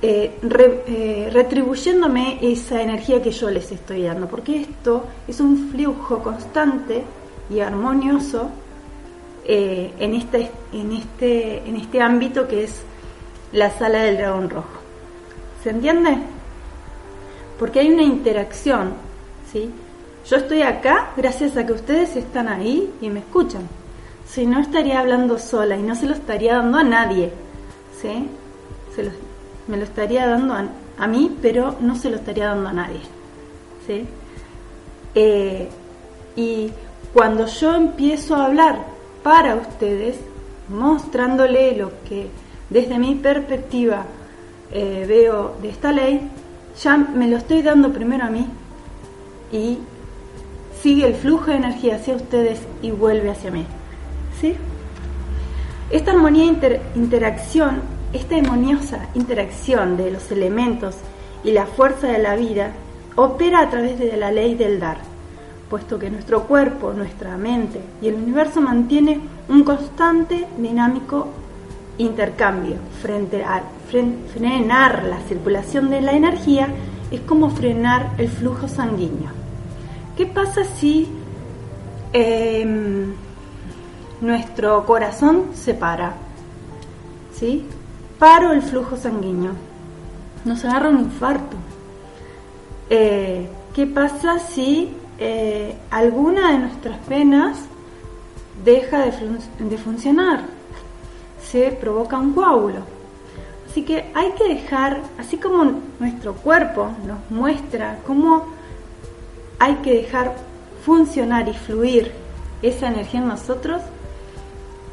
eh, 0.00 0.38
eh, 0.40 1.30
retribuyéndome 1.30 2.38
esa 2.40 2.80
energía 2.80 3.20
que 3.20 3.32
yo 3.32 3.50
les 3.50 3.70
estoy 3.70 4.04
dando, 4.04 4.28
porque 4.28 4.62
esto 4.62 5.04
es 5.26 5.40
un 5.40 5.70
flujo 5.70 6.22
constante 6.22 7.04
y 7.50 7.60
armonioso 7.60 8.50
eh, 9.50 9.94
en, 9.98 10.14
este, 10.14 10.50
en, 10.74 10.92
este, 10.92 11.66
en 11.66 11.76
este 11.76 12.02
ámbito 12.02 12.46
que 12.46 12.64
es 12.64 12.82
la 13.52 13.70
sala 13.70 14.02
del 14.02 14.18
dragón 14.18 14.50
rojo. 14.50 14.68
¿Se 15.64 15.70
entiende? 15.70 16.18
Porque 17.58 17.80
hay 17.80 17.90
una 17.90 18.02
interacción, 18.02 18.92
¿sí? 19.50 19.70
Yo 20.28 20.36
estoy 20.36 20.60
acá 20.60 21.12
gracias 21.16 21.56
a 21.56 21.64
que 21.64 21.72
ustedes 21.72 22.14
están 22.14 22.46
ahí 22.48 22.92
y 23.00 23.08
me 23.08 23.20
escuchan. 23.20 23.62
Si 24.26 24.44
no 24.44 24.60
estaría 24.60 25.00
hablando 25.00 25.38
sola 25.38 25.78
y 25.78 25.82
no 25.82 25.94
se 25.94 26.06
lo 26.06 26.12
estaría 26.12 26.56
dando 26.56 26.76
a 26.76 26.84
nadie, 26.84 27.32
¿sí? 28.02 28.28
Se 28.94 29.04
los, 29.04 29.14
me 29.66 29.78
lo 29.78 29.84
estaría 29.84 30.26
dando 30.26 30.54
a, 30.98 31.06
mí, 31.06 31.34
pero 31.40 31.76
no 31.80 31.96
se 31.96 32.10
lo 32.10 32.16
estaría 32.16 32.48
dando 32.48 32.68
a 32.68 32.72
nadie. 32.74 33.00
¿sí? 33.86 34.06
Eh, 35.14 35.68
y 36.36 36.70
cuando 37.14 37.46
yo 37.46 37.74
empiezo 37.74 38.34
a 38.34 38.44
hablar 38.44 38.97
para 39.22 39.56
ustedes, 39.56 40.16
mostrándole 40.68 41.76
lo 41.76 41.90
que 42.08 42.28
desde 42.70 42.98
mi 42.98 43.14
perspectiva 43.14 44.04
eh, 44.72 45.04
veo 45.08 45.56
de 45.62 45.70
esta 45.70 45.92
ley, 45.92 46.30
ya 46.82 46.96
me 46.96 47.28
lo 47.28 47.36
estoy 47.36 47.62
dando 47.62 47.92
primero 47.92 48.24
a 48.24 48.30
mí 48.30 48.46
y 49.50 49.78
sigue 50.82 51.06
el 51.06 51.14
flujo 51.14 51.46
de 51.46 51.56
energía 51.56 51.96
hacia 51.96 52.14
ustedes 52.14 52.60
y 52.82 52.90
vuelve 52.90 53.30
hacia 53.30 53.50
mí. 53.50 53.64
¿Sí? 54.40 54.54
Esta 55.90 56.12
armonía 56.12 56.44
inter 56.44 56.82
interacción 56.94 57.98
esta 58.12 58.36
armoniosa 58.36 59.08
interacción 59.14 59.96
de 59.96 60.10
los 60.10 60.30
elementos 60.30 60.96
y 61.44 61.52
la 61.52 61.66
fuerza 61.66 62.08
de 62.08 62.18
la 62.18 62.36
vida 62.36 62.72
opera 63.16 63.60
a 63.60 63.70
través 63.70 63.98
de 63.98 64.16
la 64.16 64.30
ley 64.30 64.54
del 64.54 64.80
dar, 64.80 64.98
puesto 65.68 65.98
que 65.98 66.10
nuestro 66.10 66.44
cuerpo, 66.44 66.92
nuestra 66.92 67.36
mente 67.36 67.80
y 68.00 68.08
el 68.08 68.14
universo 68.14 68.60
mantiene 68.60 69.20
un 69.48 69.64
constante 69.64 70.46
dinámico 70.56 71.28
intercambio 71.98 72.76
frente 73.02 73.44
a 73.44 73.62
frenar 73.90 75.04
la 75.04 75.20
circulación 75.20 75.90
de 75.90 76.00
la 76.00 76.12
energía 76.12 76.68
es 77.10 77.20
como 77.22 77.50
frenar 77.50 78.12
el 78.18 78.28
flujo 78.28 78.68
sanguíneo. 78.68 79.30
¿Qué 80.16 80.26
pasa 80.26 80.64
si 80.64 81.08
em, 82.12 83.12
nuestro 84.20 84.84
corazón 84.84 85.50
se 85.54 85.74
para? 85.74 86.14
¿Sí? 87.32 87.64
Paro 88.18 88.52
el 88.52 88.62
flujo 88.62 88.96
sanguíneo. 88.96 89.52
Nos 90.44 90.64
agarra 90.64 90.90
un 90.90 91.00
infarto. 91.00 91.56
Eh, 92.90 93.48
¿Qué 93.74 93.86
pasa 93.86 94.38
si 94.38 94.92
eh, 95.18 95.76
alguna 95.90 96.52
de 96.52 96.58
nuestras 96.58 96.98
penas 97.00 97.58
deja 98.64 99.04
de 99.06 99.78
funcionar? 99.78 100.44
Se 101.42 101.70
provoca 101.70 102.18
un 102.18 102.32
coágulo 102.32 102.98
Así 103.70 103.82
que 103.84 104.10
hay 104.14 104.32
que 104.32 104.48
dejar, 104.48 105.02
así 105.18 105.36
como 105.36 105.80
nuestro 106.00 106.34
cuerpo 106.34 106.90
nos 107.06 107.18
muestra 107.30 107.98
cómo 108.06 108.46
hay 109.58 109.76
que 109.76 109.92
dejar 109.92 110.34
funcionar 110.84 111.48
y 111.48 111.52
fluir 111.52 112.12
esa 112.62 112.88
energía 112.88 113.20
en 113.20 113.28
nosotros, 113.28 113.82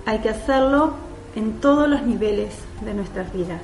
hay 0.06 0.20
que 0.20 0.30
hacerlo 0.30 0.94
en 1.36 1.54
todos 1.62 1.88
los 1.88 2.04
niveles 2.04 2.54
de 2.82 2.94
nuestras 2.94 3.32
vidas. 3.32 3.62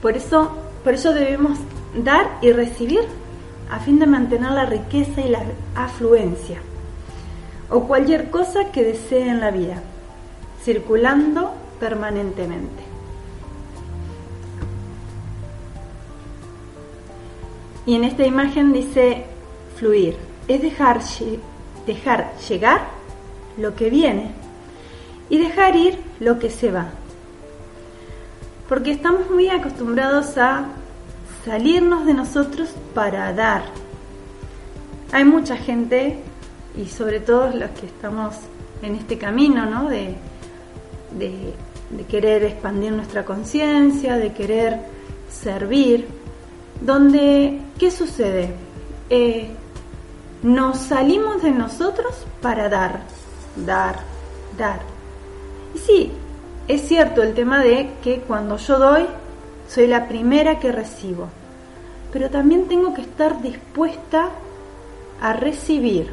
Por 0.00 0.16
eso, 0.16 0.50
por 0.82 0.94
eso 0.94 1.12
debemos 1.12 1.58
dar 1.94 2.38
y 2.42 2.52
recibir 2.52 3.02
a 3.70 3.78
fin 3.78 3.98
de 3.98 4.06
mantener 4.06 4.50
la 4.52 4.66
riqueza 4.66 5.20
y 5.20 5.28
la 5.28 5.42
afluencia 5.74 6.60
o 7.70 7.84
cualquier 7.84 8.30
cosa 8.30 8.72
que 8.72 8.82
desee 8.82 9.28
en 9.28 9.40
la 9.40 9.50
vida 9.50 9.82
circulando 10.62 11.54
permanentemente. 11.78 12.82
Y 17.86 17.94
en 17.94 18.04
esta 18.04 18.26
imagen 18.26 18.72
dice 18.72 19.24
fluir, 19.76 20.16
es 20.48 20.60
dejar, 20.60 21.00
dejar 21.86 22.36
llegar 22.48 22.82
lo 23.56 23.74
que 23.74 23.88
viene 23.88 24.32
y 25.28 25.38
dejar 25.38 25.76
ir 25.76 25.98
lo 26.20 26.38
que 26.38 26.50
se 26.50 26.70
va. 26.70 26.88
Porque 28.68 28.92
estamos 28.92 29.30
muy 29.30 29.48
acostumbrados 29.48 30.36
a 30.38 30.66
salirnos 31.44 32.06
de 32.06 32.14
nosotros 32.14 32.70
para 32.94 33.32
dar. 33.32 33.62
Hay 35.12 35.24
mucha 35.24 35.56
gente, 35.56 36.18
y 36.76 36.86
sobre 36.86 37.20
todo 37.20 37.48
los 37.48 37.70
que 37.70 37.86
estamos 37.86 38.34
en 38.82 38.94
este 38.94 39.18
camino, 39.18 39.66
¿no? 39.66 39.88
De, 39.88 40.14
de, 41.18 41.54
querer 42.08 42.44
expandir 42.44 42.92
nuestra 42.92 43.24
conciencia, 43.24 44.16
de 44.16 44.32
querer 44.32 44.78
servir, 45.28 46.06
donde, 46.80 47.60
¿qué 47.78 47.90
sucede? 47.90 48.54
Eh, 49.10 49.50
nos 50.42 50.78
salimos 50.78 51.42
de 51.42 51.50
nosotros 51.50 52.14
para 52.40 52.68
dar, 52.68 53.00
dar, 53.56 53.96
dar. 54.56 54.80
Y 55.74 55.78
sí, 55.78 56.12
es 56.68 56.82
cierto 56.82 57.22
el 57.22 57.34
tema 57.34 57.60
de 57.62 57.90
que 58.02 58.20
cuando 58.20 58.56
yo 58.56 58.78
doy, 58.78 59.06
soy 59.70 59.86
la 59.86 60.08
primera 60.08 60.58
que 60.58 60.72
recibo, 60.72 61.28
pero 62.12 62.28
también 62.28 62.66
tengo 62.66 62.92
que 62.92 63.02
estar 63.02 63.40
dispuesta 63.40 64.30
a 65.22 65.32
recibir 65.32 66.10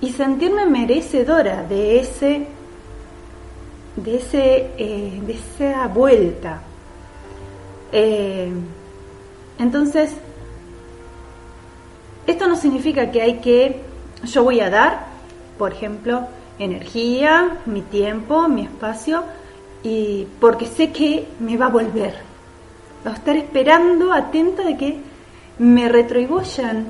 y 0.00 0.12
sentirme 0.12 0.64
merecedora 0.64 1.62
de 1.62 2.00
ese 2.00 2.46
de, 3.96 4.16
ese, 4.16 4.70
eh, 4.76 5.20
de 5.24 5.32
esa 5.32 5.86
vuelta. 5.88 6.60
Eh, 7.92 8.50
entonces, 9.58 10.12
esto 12.26 12.48
no 12.48 12.56
significa 12.56 13.10
que 13.10 13.22
hay 13.22 13.34
que, 13.34 13.82
yo 14.24 14.42
voy 14.42 14.60
a 14.60 14.70
dar, 14.70 15.06
por 15.58 15.72
ejemplo, 15.72 16.26
energía, 16.58 17.58
mi 17.66 17.82
tiempo, 17.82 18.48
mi 18.48 18.62
espacio, 18.62 19.22
y 19.84 20.26
porque 20.40 20.66
sé 20.66 20.90
que 20.90 21.28
me 21.38 21.56
va 21.56 21.66
a 21.66 21.68
volver. 21.68 22.14
Va 23.06 23.12
a 23.12 23.14
estar 23.14 23.36
esperando, 23.36 24.12
atenta 24.12 24.64
de 24.64 24.76
que 24.76 24.98
me 25.58 25.88
retribuyan 25.88 26.86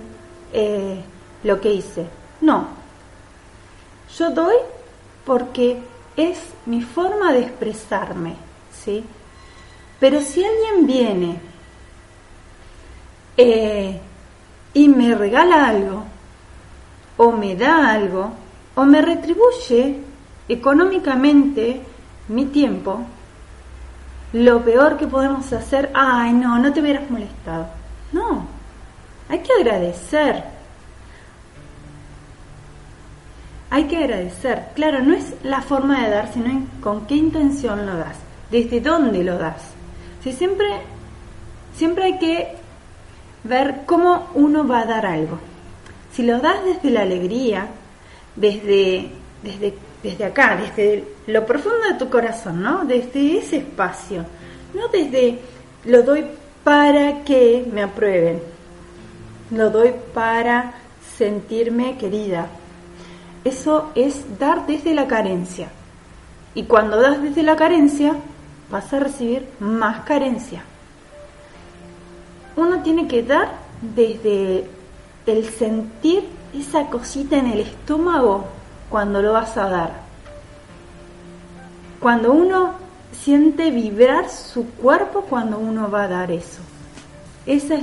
eh, 0.52 1.00
lo 1.42 1.61
que 1.61 1.74
hice. 1.74 2.07
No. 2.40 2.68
Yo 4.16 4.30
doy 4.30 4.54
porque 5.26 5.78
es 6.16 6.38
mi 6.66 6.83
forma 6.83 7.33
de 7.33 7.40
expresarme, 7.40 8.35
¿sí? 8.72 9.04
Pero 9.98 10.20
si 10.20 10.44
alguien 10.44 10.87
viene 10.87 11.40
eh, 13.37 14.00
y 14.72 14.88
me 14.88 15.16
regala 15.16 15.66
algo, 15.66 16.04
o 17.16 17.33
me 17.33 17.57
da 17.57 17.90
algo, 17.90 18.30
o 18.76 18.85
me 18.85 19.02
retribuye 19.02 19.98
económicamente 20.48 21.80
mi 22.28 22.46
tiempo, 22.46 23.00
lo 24.32 24.64
peor 24.64 24.96
que 24.96 25.06
podemos 25.06 25.52
hacer, 25.52 25.90
ay 25.94 26.32
no, 26.32 26.58
no 26.58 26.72
te 26.72 26.80
hubieras 26.80 27.10
molestado. 27.10 27.66
No, 28.12 28.46
hay 29.28 29.40
que 29.40 29.52
agradecer. 29.52 30.54
hay 33.74 33.88
que 33.88 33.96
agradecer. 33.96 34.66
Claro, 34.76 35.02
no 35.02 35.14
es 35.14 35.34
la 35.42 35.60
forma 35.60 36.04
de 36.04 36.10
dar, 36.10 36.32
sino 36.32 36.64
con 36.80 37.08
qué 37.08 37.16
intención 37.16 37.84
lo 37.87 37.96
das, 37.96 38.16
desde 38.48 38.80
dónde 38.80 39.24
lo 39.24 39.37
das. 39.37 39.62
Si 40.22 40.30
siempre, 40.30 40.68
siempre 41.76 42.04
hay 42.04 42.18
que 42.20 42.54
ver 43.42 43.80
cómo 43.84 44.28
uno 44.34 44.64
va 44.64 44.82
a 44.82 44.87
dar 44.87 45.06
algo. 45.06 45.40
Si 46.12 46.22
lo 46.22 46.38
das 46.38 46.64
desde 46.64 46.88
la 46.90 47.00
alegría, 47.00 47.66
desde, 48.37 49.10
desde, 49.42 49.74
desde 50.04 50.26
acá, 50.26 50.54
desde 50.54 51.02
lo 51.26 51.46
profundo 51.46 51.88
de 51.90 51.94
tu 51.94 52.10
corazón, 52.10 52.62
¿no? 52.62 52.84
Desde 52.84 53.38
ese 53.38 53.56
espacio, 53.56 54.24
no 54.74 54.88
desde 54.88 55.38
lo 55.86 56.02
doy 56.02 56.26
para 56.62 57.24
que 57.24 57.66
me 57.72 57.82
aprueben, 57.82 58.40
lo 59.50 59.70
doy 59.70 59.94
para 60.12 60.74
sentirme 61.16 61.96
querida, 61.96 62.48
eso 63.44 63.90
es 63.94 64.38
dar 64.38 64.66
desde 64.66 64.94
la 64.94 65.06
carencia. 65.06 65.68
Y 66.54 66.64
cuando 66.64 67.00
das 67.00 67.22
desde 67.22 67.42
la 67.42 67.56
carencia, 67.56 68.14
vas 68.70 68.92
a 68.92 69.00
recibir 69.00 69.48
más 69.58 70.04
carencia. 70.04 70.62
Uno 72.56 72.82
tiene 72.82 73.08
que 73.08 73.22
dar 73.22 73.48
desde 73.80 74.64
el 75.26 75.44
sentir 75.46 76.24
esa 76.54 76.86
cosita 76.86 77.36
en 77.38 77.46
el 77.46 77.60
estómago 77.60 78.44
cuando 78.90 79.23
lo 79.23 79.33
vas 79.33 79.57
a 79.57 79.68
dar. 79.68 79.92
Cuando 82.01 82.33
uno 82.33 82.75
siente 83.12 83.70
vibrar 83.70 84.29
su 84.29 84.66
cuerpo 84.66 85.23
cuando 85.23 85.59
uno 85.59 85.90
va 85.90 86.05
a 86.05 86.09
dar 86.09 86.31
eso. 86.31 86.61
Ese 87.47 87.75
es, 87.75 87.83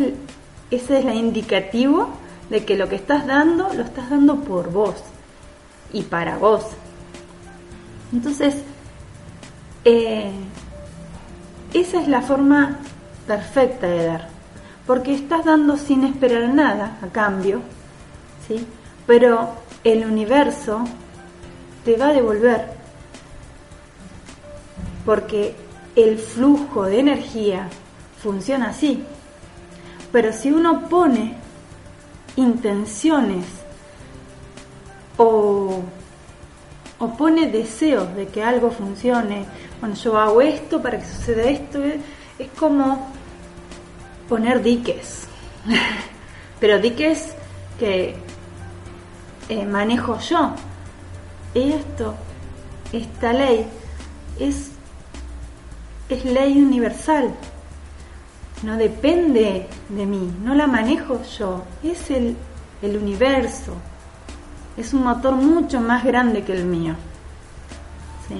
ese 0.69 0.99
es 0.99 1.05
el 1.05 1.15
indicativo 1.15 2.09
de 2.49 2.65
que 2.65 2.77
lo 2.77 2.89
que 2.89 2.95
estás 2.95 3.25
dando 3.25 3.73
lo 3.73 3.83
estás 3.83 4.09
dando 4.09 4.35
por 4.41 4.71
vos 4.71 4.95
y 5.93 6.03
para 6.03 6.37
vos. 6.37 6.65
Entonces, 8.13 8.55
eh, 9.85 10.31
esa 11.73 12.01
es 12.01 12.07
la 12.07 12.21
forma 12.21 12.77
perfecta 13.25 13.87
de 13.87 14.05
dar, 14.05 14.27
porque 14.85 15.13
estás 15.13 15.45
dando 15.45 15.77
sin 15.77 16.03
esperar 16.03 16.53
nada 16.53 16.97
a 17.01 17.07
cambio, 17.07 17.61
¿sí? 18.47 18.65
pero 19.07 19.60
el 19.83 20.05
universo 20.05 20.83
te 21.83 21.97
va 21.97 22.09
a 22.09 22.13
devolver, 22.13 22.73
porque 25.05 25.55
el 25.95 26.17
flujo 26.17 26.85
de 26.85 26.99
energía 26.99 27.67
funciona 28.21 28.69
así. 28.69 29.03
Pero 30.11 30.33
si 30.33 30.51
uno 30.51 30.87
pone 30.89 31.35
intenciones 32.35 33.45
o, 35.17 35.83
pone 37.17 37.47
deseos 37.47 38.15
de 38.15 38.27
que 38.27 38.43
algo 38.43 38.71
funcione. 38.71 39.45
Bueno, 39.79 39.95
yo 39.95 40.17
hago 40.17 40.41
esto 40.41 40.81
para 40.81 40.99
que 40.99 41.05
suceda 41.05 41.43
esto. 41.43 41.79
Es 42.39 42.49
como 42.57 43.07
poner 44.29 44.61
diques, 44.61 45.27
pero 46.59 46.79
diques 46.79 47.33
que 47.79 48.15
eh, 49.49 49.65
manejo 49.65 50.17
yo. 50.19 50.53
esto, 51.53 52.15
esta 52.91 53.33
ley, 53.33 53.67
es, 54.39 54.71
es 56.09 56.25
ley 56.25 56.61
universal. 56.61 57.33
No 58.63 58.77
depende 58.77 59.67
de 59.89 60.05
mí, 60.05 60.31
no 60.43 60.53
la 60.53 60.67
manejo 60.67 61.21
yo, 61.37 61.63
es 61.83 62.11
el, 62.11 62.37
el 62.81 62.97
universo. 62.97 63.73
Es 64.77 64.93
un 64.93 65.03
motor 65.03 65.35
mucho 65.35 65.81
más 65.81 66.03
grande 66.03 66.43
que 66.43 66.53
el 66.53 66.65
mío. 66.65 66.95
¿Sí? 68.27 68.35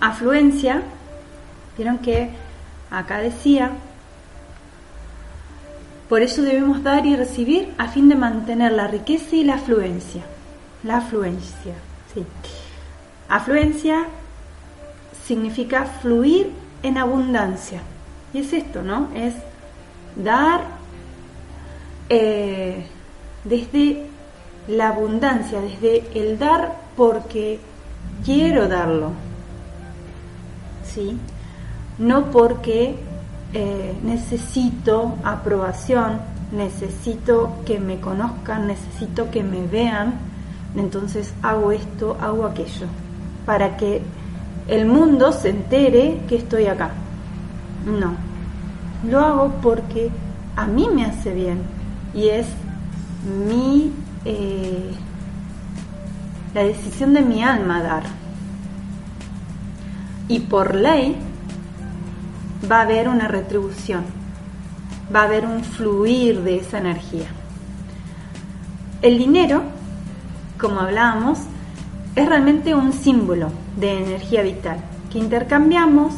Afluencia, 0.00 0.82
vieron 1.76 1.98
que 1.98 2.30
acá 2.90 3.18
decía 3.18 3.72
por 6.08 6.22
eso 6.22 6.42
debemos 6.42 6.82
dar 6.82 7.04
y 7.04 7.16
recibir 7.16 7.74
a 7.78 7.88
fin 7.88 8.08
de 8.08 8.14
mantener 8.14 8.72
la 8.72 8.86
riqueza 8.86 9.34
y 9.34 9.44
la 9.44 9.54
afluencia. 9.54 10.22
La 10.84 10.98
afluencia, 10.98 11.74
sí. 12.14 12.24
Afluencia 13.28 14.04
significa 15.26 15.84
fluir 15.84 16.52
en 16.82 16.98
abundancia. 16.98 17.80
Y 18.32 18.38
es 18.38 18.52
esto, 18.52 18.82
¿no? 18.82 19.08
Es 19.14 19.34
dar 20.14 20.60
eh, 22.08 22.86
desde 23.44 24.06
la 24.68 24.88
abundancia, 24.88 25.60
desde 25.60 26.04
el 26.14 26.38
dar 26.38 26.76
porque 26.96 27.58
quiero 28.24 28.68
darlo. 28.68 29.10
¿Sí? 30.84 31.18
No 31.98 32.30
porque 32.30 32.96
eh, 33.52 33.94
necesito 34.02 35.14
aprobación, 35.24 36.20
necesito 36.52 37.56
que 37.64 37.78
me 37.78 38.00
conozcan, 38.00 38.66
necesito 38.66 39.30
que 39.30 39.42
me 39.42 39.66
vean, 39.66 40.14
entonces 40.76 41.32
hago 41.42 41.72
esto, 41.72 42.16
hago 42.20 42.46
aquello, 42.46 42.86
para 43.44 43.76
que 43.76 44.02
el 44.68 44.86
mundo 44.86 45.32
se 45.32 45.50
entere 45.50 46.20
que 46.28 46.36
estoy 46.36 46.66
acá. 46.66 46.90
No, 47.86 48.14
lo 49.08 49.20
hago 49.20 49.52
porque 49.62 50.10
a 50.56 50.66
mí 50.66 50.88
me 50.92 51.04
hace 51.04 51.32
bien 51.32 51.60
y 52.14 52.28
es 52.28 52.46
mi 53.48 53.92
eh, 54.24 54.90
la 56.54 56.62
decisión 56.62 57.12
de 57.12 57.20
mi 57.20 57.42
alma 57.42 57.82
dar. 57.82 58.02
Y 60.28 60.40
por 60.40 60.74
ley 60.74 61.16
va 62.70 62.78
a 62.78 62.82
haber 62.82 63.08
una 63.08 63.28
retribución, 63.28 64.04
va 65.14 65.20
a 65.20 65.24
haber 65.24 65.46
un 65.46 65.62
fluir 65.62 66.42
de 66.42 66.56
esa 66.56 66.78
energía. 66.78 67.26
El 69.02 69.18
dinero, 69.18 69.62
como 70.58 70.80
hablábamos, 70.80 71.38
es 72.14 72.28
realmente 72.28 72.74
un 72.74 72.92
símbolo 72.92 73.50
de 73.76 73.98
energía 73.98 74.42
vital 74.42 74.78
que 75.12 75.18
intercambiamos 75.18 76.14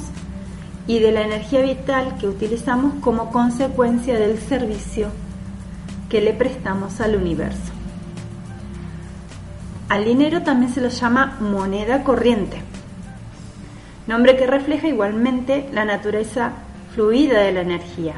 y 0.86 1.00
de 1.00 1.12
la 1.12 1.22
energía 1.22 1.60
vital 1.60 2.16
que 2.18 2.28
utilizamos 2.28 2.94
como 3.00 3.30
consecuencia 3.30 4.18
del 4.18 4.38
servicio 4.38 5.08
que 6.08 6.20
le 6.20 6.32
prestamos 6.32 7.00
al 7.00 7.16
universo. 7.16 7.72
Al 9.88 10.04
dinero 10.04 10.42
también 10.42 10.72
se 10.72 10.80
lo 10.80 10.88
llama 10.88 11.36
moneda 11.40 12.04
corriente 12.04 12.62
nombre 14.08 14.36
que 14.36 14.46
refleja 14.46 14.88
igualmente 14.88 15.68
la 15.72 15.84
naturaleza 15.84 16.52
fluida 16.94 17.40
de 17.42 17.52
la 17.52 17.60
energía. 17.60 18.14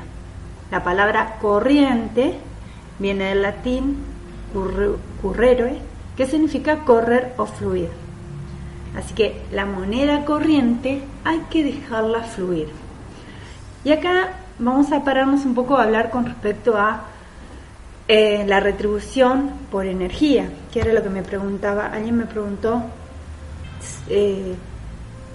La 0.70 0.83
palabra 0.83 1.37
corriente 1.42 2.35
viene 2.98 3.24
del 3.24 3.42
latín 3.42 3.98
currere, 5.20 5.79
que 6.16 6.26
significa 6.26 6.79
correr 6.85 7.35
o 7.37 7.44
fluir. 7.44 7.90
Así 8.96 9.14
que 9.14 9.42
la 9.53 9.66
moneda 9.66 10.24
corriente 10.24 11.03
hay 11.24 11.40
que 11.50 11.64
dejarla 11.64 12.22
fluir. 12.22 12.68
Y 13.85 13.92
acá 13.92 14.31
vamos 14.59 14.92
a 14.92 15.05
pararnos 15.05 15.44
un 15.44 15.55
poco 15.55 15.76
a 15.76 15.85
hablar 15.85 16.11
con 16.11 16.24
respecto 16.24 16.76
a 16.76 17.05
eh, 18.09 18.44
la 18.46 18.61
retribución 18.61 19.53
por 19.70 19.87
energía, 19.87 20.50
que 20.72 20.81
era 20.81 20.92
lo 20.92 21.03
que 21.03 21.11
me 21.11 21.22
preguntaba. 21.22 21.87
Alguien 21.87 22.16
me 22.16 22.26
preguntó 22.26 22.83
eh, 24.09 24.55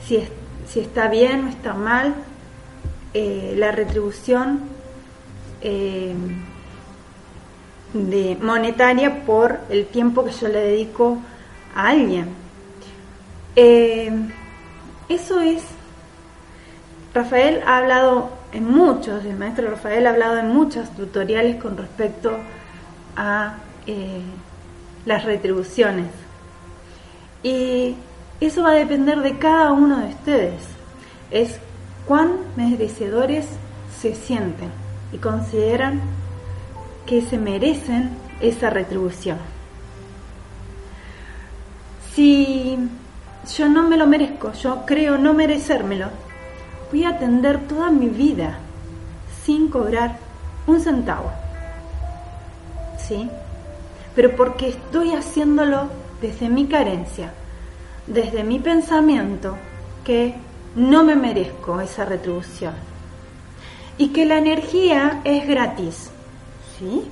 si, 0.05 0.17
es, 0.17 0.29
si 0.67 0.80
está 0.80 1.08
bien 1.08 1.45
o 1.45 1.49
está 1.49 1.73
mal 1.73 2.15
eh, 3.13 3.54
la 3.58 3.71
retribución 3.71 4.60
eh, 5.62 6.13
de 7.93 8.38
monetaria 8.41 9.23
por 9.25 9.60
el 9.69 9.86
tiempo 9.86 10.25
que 10.25 10.32
yo 10.32 10.49
le 10.49 10.60
dedico 10.60 11.19
a 11.75 11.89
alguien. 11.89 12.28
Eh, 13.56 14.12
eso 15.08 15.39
es, 15.39 15.63
Rafael 17.13 17.62
ha 17.65 17.78
hablado 17.78 18.32
en 18.51 18.69
muchos, 18.69 19.23
el 19.23 19.38
maestro 19.38 19.69
Rafael 19.69 20.08
ha 20.08 20.10
hablado 20.10 20.38
en 20.39 20.49
muchos 20.49 20.89
tutoriales 20.91 21.62
con 21.62 21.78
respecto 21.78 22.38
a 23.15 23.60
las 25.06 25.23
retribuciones. 25.23 26.08
Y 27.43 27.95
eso 28.41 28.63
va 28.63 28.71
a 28.71 28.75
depender 28.75 29.21
de 29.21 29.37
cada 29.37 29.71
uno 29.71 29.99
de 29.99 30.09
ustedes. 30.09 30.61
Es 31.31 31.59
cuán 32.05 32.33
merecedores 32.55 33.45
se 33.99 34.13
sienten 34.13 34.69
y 35.11 35.17
consideran 35.17 36.01
que 37.05 37.21
se 37.21 37.37
merecen 37.37 38.09
esa 38.41 38.69
retribución. 38.69 39.37
Si 42.13 42.77
yo 43.57 43.69
no 43.69 43.83
me 43.83 43.97
lo 43.97 44.07
merezco, 44.07 44.53
yo 44.53 44.85
creo 44.85 45.17
no 45.17 45.33
merecérmelo, 45.33 46.07
voy 46.91 47.03
a 47.03 47.09
atender 47.09 47.67
toda 47.67 47.89
mi 47.89 48.07
vida 48.07 48.57
sin 49.43 49.69
cobrar 49.69 50.17
un 50.67 50.79
centavo. 50.79 51.31
¿Sí? 52.97 53.29
Pero 54.15 54.35
porque 54.35 54.69
estoy 54.69 55.13
haciéndolo 55.13 55.89
desde 56.21 56.49
mi 56.49 56.67
carencia, 56.67 57.33
desde 58.07 58.43
mi 58.43 58.59
pensamiento 58.59 59.57
que 60.03 60.35
no 60.75 61.03
me 61.03 61.15
merezco 61.15 61.79
esa 61.81 62.05
retribución 62.05 62.73
y 63.97 64.09
que 64.09 64.25
la 64.25 64.37
energía 64.37 65.21
es 65.23 65.47
gratis. 65.47 66.09
¿Sí? 66.77 67.03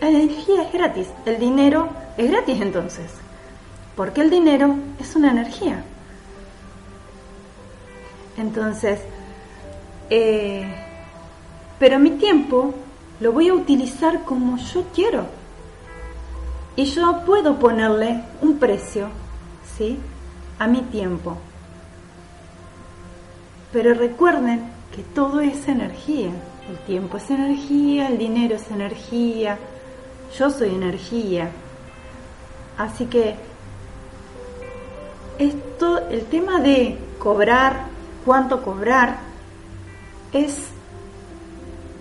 La 0.00 0.10
energía 0.10 0.62
es 0.62 0.72
gratis, 0.72 1.08
el 1.26 1.38
dinero 1.38 1.88
es 2.16 2.30
gratis 2.30 2.60
entonces, 2.60 3.10
porque 3.96 4.20
el 4.20 4.30
dinero 4.30 4.76
es 5.00 5.16
una 5.16 5.30
energía. 5.32 5.82
Entonces, 8.36 9.00
eh, 10.10 10.64
pero 11.78 11.98
mi 11.98 12.10
tiempo 12.10 12.74
lo 13.18 13.32
voy 13.32 13.48
a 13.48 13.54
utilizar 13.54 14.24
como 14.24 14.56
yo 14.58 14.84
quiero. 14.94 15.26
Y 16.76 16.84
yo 16.84 17.22
puedo 17.26 17.58
ponerle 17.58 18.22
un 18.40 18.58
precio, 18.58 19.08
¿sí? 19.76 19.98
A 20.58 20.66
mi 20.66 20.82
tiempo. 20.82 21.36
Pero 23.72 23.94
recuerden 23.94 24.70
que 24.94 25.02
todo 25.02 25.40
es 25.40 25.68
energía. 25.68 26.30
El 26.68 26.78
tiempo 26.80 27.16
es 27.16 27.30
energía, 27.30 28.08
el 28.08 28.18
dinero 28.18 28.56
es 28.56 28.70
energía, 28.70 29.58
yo 30.36 30.50
soy 30.50 30.70
energía. 30.70 31.50
Así 32.76 33.06
que 33.06 33.36
esto, 35.38 36.08
el 36.08 36.24
tema 36.26 36.60
de 36.60 36.98
cobrar, 37.18 37.86
cuánto 38.24 38.62
cobrar, 38.62 39.18
es 40.32 40.68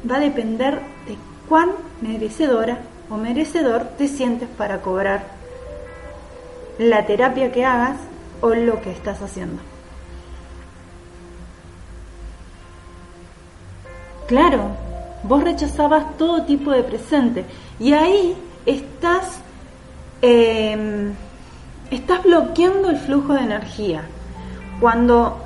va 0.09 0.17
a 0.17 0.19
depender 0.19 0.75
de 1.07 1.17
cuán 1.47 1.71
merecedora 2.01 2.79
o 3.09 3.17
merecedor 3.17 3.83
te 3.97 4.07
sientes 4.07 4.49
para 4.49 4.81
cobrar 4.81 5.23
la 6.77 7.05
terapia 7.05 7.51
que 7.51 7.65
hagas 7.65 7.97
o 8.41 8.49
lo 8.49 8.81
que 8.81 8.91
estás 8.91 9.21
haciendo. 9.21 9.61
Claro, 14.27 14.71
vos 15.23 15.43
rechazabas 15.43 16.17
todo 16.17 16.43
tipo 16.43 16.71
de 16.71 16.83
presente 16.83 17.45
y 17.79 17.93
ahí 17.93 18.35
estás, 18.65 19.39
em, 20.21 21.13
estás 21.89 22.23
bloqueando 22.23 22.89
el 22.89 22.97
flujo 22.97 23.33
de 23.33 23.41
energía. 23.41 24.03
Cuando 24.81 25.37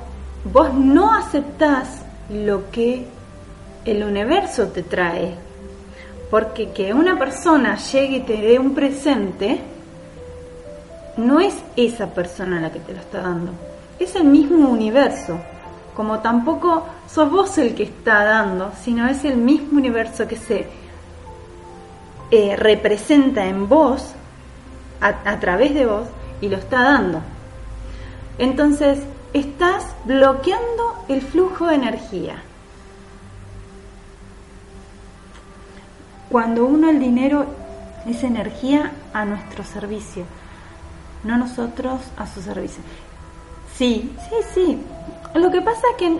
vos 0.44 0.74
no 0.74 1.14
aceptás 1.14 2.02
lo 2.28 2.70
que 2.70 3.06
el 3.84 4.02
universo 4.02 4.68
te 4.68 4.82
trae, 4.82 5.34
porque 6.30 6.70
que 6.70 6.92
una 6.92 7.18
persona 7.18 7.76
llegue 7.76 8.16
y 8.16 8.20
te 8.20 8.36
dé 8.36 8.58
un 8.58 8.74
presente, 8.74 9.60
no 11.16 11.40
es 11.40 11.54
esa 11.76 12.06
persona 12.06 12.60
la 12.60 12.72
que 12.72 12.80
te 12.80 12.92
lo 12.92 13.00
está 13.00 13.20
dando, 13.20 13.52
es 13.98 14.14
el 14.16 14.24
mismo 14.24 14.68
universo. 14.68 15.38
Como 15.94 16.20
tampoco 16.20 16.86
sos 17.06 17.30
vos 17.30 17.58
el 17.58 17.74
que 17.74 17.82
está 17.82 18.24
dando, 18.24 18.72
sino 18.82 19.06
es 19.08 19.24
el 19.24 19.36
mismo 19.36 19.78
universo 19.78 20.26
que 20.26 20.36
se 20.36 20.66
eh, 22.30 22.56
representa 22.56 23.44
en 23.44 23.68
vos, 23.68 24.14
a 25.00 25.40
través 25.40 25.74
de 25.74 25.84
vos, 25.84 26.06
y 26.40 26.48
lo 26.48 26.56
está 26.56 26.82
dando. 26.82 27.20
Entonces, 28.38 29.00
estás 29.32 29.84
bloqueando 30.04 31.04
el 31.08 31.22
flujo 31.22 31.66
de 31.66 31.74
energía. 31.74 32.42
Cuando 36.28 36.64
uno 36.64 36.88
el 36.88 36.98
dinero 36.98 37.46
es 38.06 38.22
energía 38.24 38.92
a 39.12 39.24
nuestro 39.24 39.64
servicio, 39.64 40.24
no 41.24 41.36
nosotros 41.36 42.00
a 42.16 42.26
su 42.26 42.42
servicio. 42.42 42.82
Sí, 43.76 44.12
sí, 44.28 44.36
sí. 44.54 44.78
Lo 45.34 45.50
que 45.50 45.60
pasa 45.60 45.82
es 45.92 45.96
que 45.96 46.16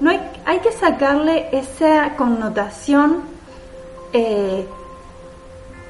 no 0.00 0.10
hay, 0.10 0.20
hay 0.44 0.60
que 0.60 0.72
sacarle 0.72 1.48
esa 1.52 2.16
connotación 2.16 3.22
eh, 4.12 4.66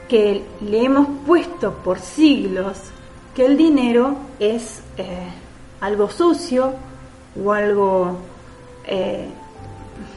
que 0.08 0.44
le 0.60 0.84
hemos 0.84 1.06
puesto 1.26 1.74
por 1.74 1.98
siglos, 1.98 2.78
que 3.34 3.46
el 3.46 3.56
dinero 3.56 4.16
es 4.38 4.82
eh, 4.96 5.28
algo 5.80 6.10
sucio 6.10 6.74
o 7.42 7.52
algo 7.52 8.18
eh, 8.86 9.28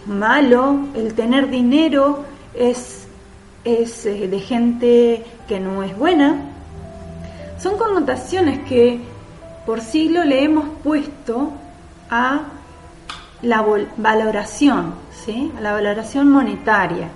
malo, 0.05 0.79
el 0.95 1.13
tener 1.13 1.49
dinero 1.49 2.23
es 2.53 3.07
es 3.67 4.05
eh, 4.05 4.27
de 4.27 4.39
gente 4.39 5.25
que 5.47 5.60
no 5.60 5.83
es 5.83 5.95
buena. 5.97 6.39
Son 7.60 7.78
connotaciones 7.78 8.60
que 8.67 9.00
por 9.65 9.82
siglo 9.82 10.24
le 10.24 10.43
hemos 10.43 10.65
puesto 10.84 11.52
a 12.10 12.41
la 13.41 13.65
valoración, 13.98 14.93
¿sí? 15.12 15.52
a 15.58 15.62
la 15.62 15.74
valoración 15.74 16.30
monetaria. 16.30 17.10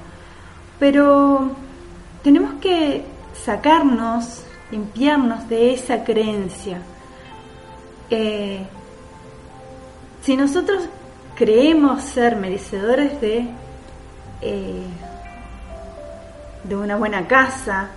Pero 0.80 1.52
tenemos 2.24 2.54
que 2.56 3.06
sacarnos, 3.46 4.44
limpiarnos 4.72 5.48
de 5.48 5.74
esa 5.74 6.04
creencia. 6.04 6.80
Eh, 8.10 8.66
si 10.24 10.36
nosotros 10.36 10.84
creemos 11.36 12.04
ser 12.04 12.36
merecedores 12.36 13.20
de 13.22 13.48
eh, 14.42 14.84
de 16.64 16.76
una 16.76 16.96
buena 16.96 17.28
casa 17.28 17.90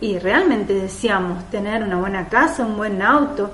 y 0.00 0.18
realmente 0.18 0.74
deseamos 0.74 1.48
tener 1.50 1.82
una 1.82 1.96
buena 1.96 2.28
casa, 2.28 2.64
un 2.64 2.76
buen 2.76 3.00
auto, 3.00 3.50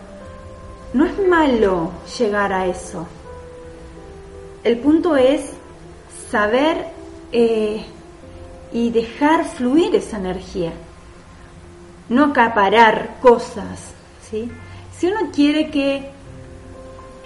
no 0.92 1.04
es 1.04 1.18
malo 1.28 1.92
llegar 2.18 2.52
a 2.52 2.66
eso. 2.66 3.06
El 4.64 4.78
punto 4.78 5.16
es 5.16 5.52
saber 6.30 6.86
eh, 7.32 7.84
y 8.72 8.90
dejar 8.90 9.44
fluir 9.44 9.94
esa 9.94 10.18
energía, 10.18 10.72
no 12.08 12.26
acaparar 12.26 13.16
cosas. 13.20 13.92
¿sí? 14.28 14.50
Si 14.96 15.06
uno 15.06 15.30
quiere 15.32 15.70
que 15.70 16.10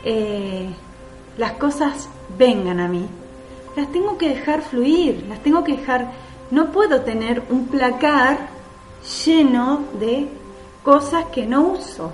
eh, 0.05 0.69
las 1.39 1.53
cosas 1.53 2.09
vengan 2.39 2.81
a 2.81 2.89
mí, 2.89 3.07
las 3.77 3.91
tengo 3.91 4.19
que 4.19 4.29
dejar 4.29 4.63
fluir, 4.63 5.25
las 5.29 5.43
tengo 5.43 5.65
que 5.65 5.77
dejar 5.77 6.13
no 6.51 6.71
puedo 6.71 7.01
tener 7.01 7.43
un 7.51 7.67
placar 7.67 8.39
lleno 9.25 9.85
de 9.99 10.29
cosas 10.83 11.27
que 11.27 11.47
no 11.47 11.63
uso. 11.63 12.13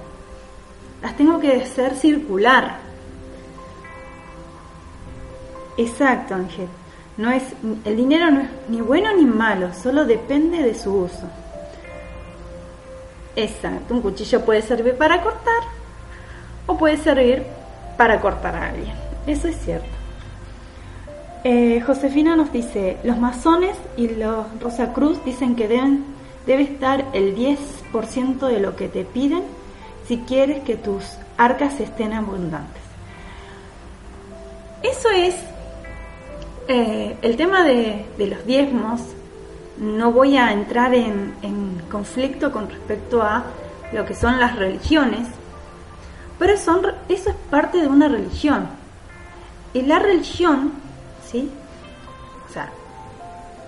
Las 1.02 1.16
tengo 1.16 1.40
que 1.40 1.62
hacer 1.62 1.94
circular. 1.96 2.78
Exacto, 5.76 6.34
Ángel. 6.34 6.68
No 7.16 7.30
es, 7.30 7.42
el 7.84 7.96
dinero 7.96 8.30
no 8.30 8.40
es 8.40 8.48
ni 8.68 8.80
bueno 8.80 9.14
ni 9.14 9.24
malo, 9.24 9.72
solo 9.74 10.04
depende 10.04 10.62
de 10.62 10.74
su 10.74 10.92
uso. 10.92 11.28
Exacto, 13.36 13.94
un 13.94 14.02
cuchillo 14.02 14.44
puede 14.44 14.62
servir 14.62 14.96
para 14.96 15.22
cortar 15.22 15.62
o 16.66 16.76
puede 16.76 16.96
servir 16.96 17.44
para 17.96 18.20
cortar 18.20 18.54
a 18.54 18.68
alguien. 18.68 18.94
Eso 19.26 19.48
es 19.48 19.56
cierto. 19.58 19.88
Eh, 21.44 21.80
Josefina 21.86 22.36
nos 22.36 22.52
dice, 22.52 22.98
los 23.02 23.18
masones 23.18 23.76
y 23.96 24.08
los 24.08 24.46
Rosacruz 24.60 25.24
dicen 25.24 25.56
que 25.56 25.68
deben, 25.68 26.04
debe 26.46 26.62
estar 26.62 27.06
el 27.12 27.36
10% 27.36 28.46
de 28.46 28.60
lo 28.60 28.76
que 28.76 28.88
te 28.88 29.04
piden 29.04 29.42
si 30.06 30.18
quieres 30.18 30.62
que 30.64 30.76
tus 30.76 31.04
arcas 31.36 31.78
estén 31.80 32.12
abundantes. 32.12 32.82
Eso 34.82 35.10
es 35.10 35.36
eh, 36.68 37.16
el 37.22 37.36
tema 37.36 37.64
de, 37.64 38.06
los 38.18 38.44
diezmos. 38.46 39.00
No 39.78 40.12
voy 40.12 40.36
a 40.36 40.52
entrar 40.52 40.94
en, 40.94 41.34
en 41.42 41.80
conflicto 41.90 42.52
con 42.52 42.68
respecto 42.68 43.22
a 43.22 43.44
lo 43.92 44.04
que 44.04 44.14
son 44.14 44.38
las 44.38 44.56
religiones, 44.56 45.26
pero 46.38 46.56
son, 46.56 46.86
eso 47.08 47.30
es 47.30 47.36
parte 47.50 47.78
de 47.78 47.86
una 47.86 48.08
religión. 48.08 48.68
Y 49.72 49.82
la 49.82 49.98
religión 49.98 50.72
¿sí? 51.30 51.50
O 52.48 52.52
sea, 52.52 52.70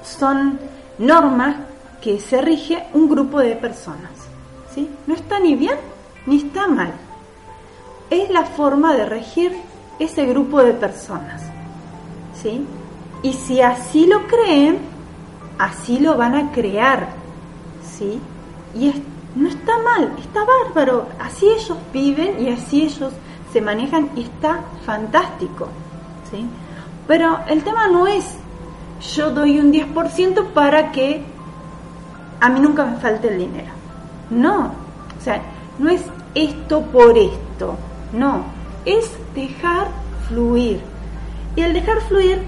son 0.02 0.58
normas 0.98 1.56
que 2.02 2.18
se 2.20 2.42
rige 2.42 2.84
un 2.92 3.08
grupo 3.08 3.38
de 3.38 3.54
personas, 3.56 4.10
¿sí? 4.74 4.90
No 5.06 5.14
está 5.14 5.38
ni 5.38 5.54
bien 5.54 5.76
ni 6.26 6.38
está 6.38 6.66
mal. 6.66 6.92
Es 8.10 8.28
la 8.30 8.44
forma 8.44 8.94
de 8.94 9.06
regir 9.06 9.56
ese 9.98 10.26
grupo 10.26 10.62
de 10.62 10.72
personas, 10.72 11.42
¿sí? 12.40 12.66
Y 13.22 13.32
si 13.32 13.60
así 13.60 14.06
lo 14.06 14.26
creen, 14.26 14.78
así 15.58 15.98
lo 15.98 16.16
van 16.16 16.34
a 16.34 16.52
crear, 16.52 17.08
¿sí? 17.82 18.20
Y 18.74 18.92
no 19.36 19.48
está 19.48 19.72
mal, 19.82 20.12
está 20.18 20.40
bárbaro. 20.44 21.06
Así 21.20 21.48
ellos 21.48 21.78
viven 21.92 22.44
y 22.44 22.50
así 22.50 22.82
ellos 22.82 23.12
se 23.52 23.60
manejan 23.60 24.10
y 24.16 24.22
está 24.22 24.60
fantástico, 24.84 25.68
¿sí? 26.30 26.44
Pero 27.06 27.38
el 27.48 27.62
tema 27.62 27.86
no 27.88 28.06
es 28.06 28.24
yo 29.14 29.30
doy 29.30 29.58
un 29.58 29.72
10% 29.72 30.52
para 30.52 30.92
que 30.92 31.24
a 32.42 32.48
mí 32.48 32.58
nunca 32.58 32.84
me 32.84 32.96
falte 32.96 33.28
el 33.28 33.38
dinero. 33.38 33.70
No, 34.28 34.72
o 35.16 35.22
sea, 35.22 35.40
no 35.78 35.88
es 35.88 36.02
esto 36.34 36.82
por 36.82 37.16
esto, 37.16 37.76
no, 38.12 38.42
es 38.84 39.12
dejar 39.32 39.86
fluir. 40.26 40.80
Y 41.54 41.60
el 41.60 41.72
dejar 41.72 42.00
fluir 42.00 42.42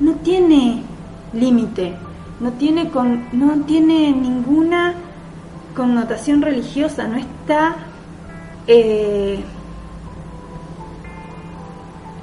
no 0.00 0.14
tiene 0.16 0.82
límite, 1.32 1.94
no 2.40 2.50
tiene, 2.52 2.88
con, 2.90 3.28
no 3.30 3.64
tiene 3.66 4.10
ninguna 4.10 4.94
connotación 5.76 6.42
religiosa, 6.42 7.06
no 7.06 7.16
está... 7.16 7.76
Eh, 8.66 9.44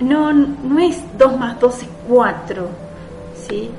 no, 0.01 0.33
no 0.33 0.79
es 0.79 1.01
2 1.17 1.39
más 1.39 1.59
2 1.59 1.83
es 1.83 1.89
4, 2.07 2.69
¿sí? 3.47 3.71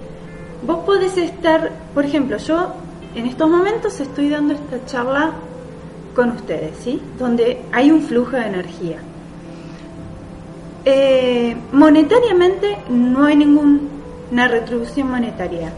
Vos 0.67 0.79
podés 0.85 1.17
estar, 1.19 1.71
por 1.95 2.05
ejemplo, 2.05 2.39
yo 2.39 2.75
en 3.15 3.27
estos 3.27 3.49
momentos 3.49 4.01
estoy 4.01 4.29
dando 4.29 4.55
esta 4.55 4.85
charla 4.87 5.33
con 6.15 6.33
ustedes, 6.33 6.77
¿sí? 6.83 7.01
Donde 7.19 7.63
hay 7.73 7.91
un 7.91 8.03
flujo 8.03 8.33
de 8.33 8.47
energía. 8.47 8.99
Eh, 10.85 11.57
monetariamente 11.73 12.79
no 12.89 13.27
hay 13.27 13.37
ninguna 13.37 14.49
retribución 14.49 15.11
monetaria, 15.11 15.73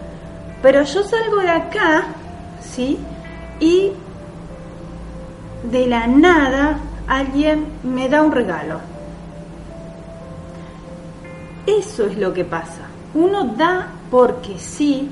pero 0.62 0.82
yo 0.82 1.02
salgo 1.02 1.36
de 1.38 1.48
acá, 1.48 2.04
¿sí? 2.60 2.98
Y 3.58 3.92
de 5.70 5.86
la 5.86 6.06
nada 6.06 6.78
alguien 7.06 7.66
me 7.82 8.08
da 8.08 8.22
un 8.22 8.32
regalo 8.32 8.80
eso 11.78 12.06
es 12.06 12.16
lo 12.18 12.32
que 12.32 12.44
pasa. 12.44 12.82
Uno 13.14 13.44
da 13.44 13.88
porque 14.10 14.58
sí 14.58 15.08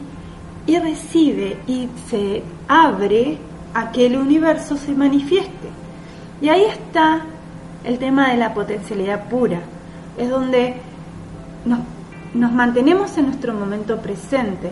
y 0.69 0.79
recibe 0.79 1.57
y 1.67 1.89
se 2.11 2.43
abre 2.69 3.39
a 3.73 3.91
que 3.91 4.05
el 4.05 4.19
universo 4.19 4.77
se 4.77 4.93
manifieste. 4.93 5.69
Y 6.43 6.51
ahí 6.51 6.63
está 6.65 7.23
el 7.85 7.99
tema 7.99 8.31
de 8.31 8.37
la 8.37 8.53
potencialidad 8.53 9.31
pura. 9.31 9.61
Es 10.19 10.29
donde 10.29 10.77
nos, 11.65 11.81
nos 12.35 12.53
mantenemos 12.53 13.17
en 13.17 13.27
nuestro 13.27 13.55
momento 13.55 13.97
presente 13.97 14.71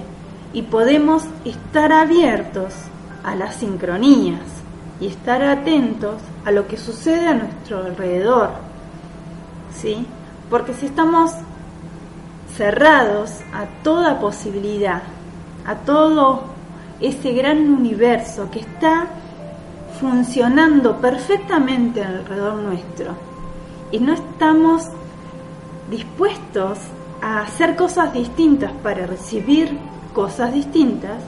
y 0.52 0.62
podemos 0.62 1.24
estar 1.46 1.90
abiertos 1.92 2.74
a 3.24 3.34
las 3.34 3.56
sincronías 3.56 4.42
y 5.00 5.06
estar 5.06 5.42
atentos 5.42 6.16
a 6.44 6.50
lo 6.50 6.68
que 6.68 6.76
sucede 6.76 7.26
a 7.26 7.34
nuestro 7.34 7.78
alrededor. 7.78 8.50
¿Sí? 9.74 10.06
Porque 10.50 10.74
si 10.74 10.86
estamos 10.86 11.32
cerrados 12.54 13.30
a 13.54 13.64
toda 13.82 14.20
posibilidad, 14.20 15.02
a 15.66 15.74
todo 15.76 16.42
ese 17.00 17.32
gran 17.32 17.58
universo 17.72 18.50
que 18.50 18.60
está 18.60 19.06
funcionando 20.00 20.96
perfectamente 20.96 22.02
alrededor 22.02 22.54
nuestro 22.56 23.14
y 23.90 23.98
no 23.98 24.12
estamos 24.12 24.88
dispuestos 25.90 26.78
a 27.22 27.42
hacer 27.42 27.76
cosas 27.76 28.12
distintas 28.12 28.72
para 28.82 29.06
recibir 29.06 29.76
cosas 30.12 30.52
distintas, 30.52 31.22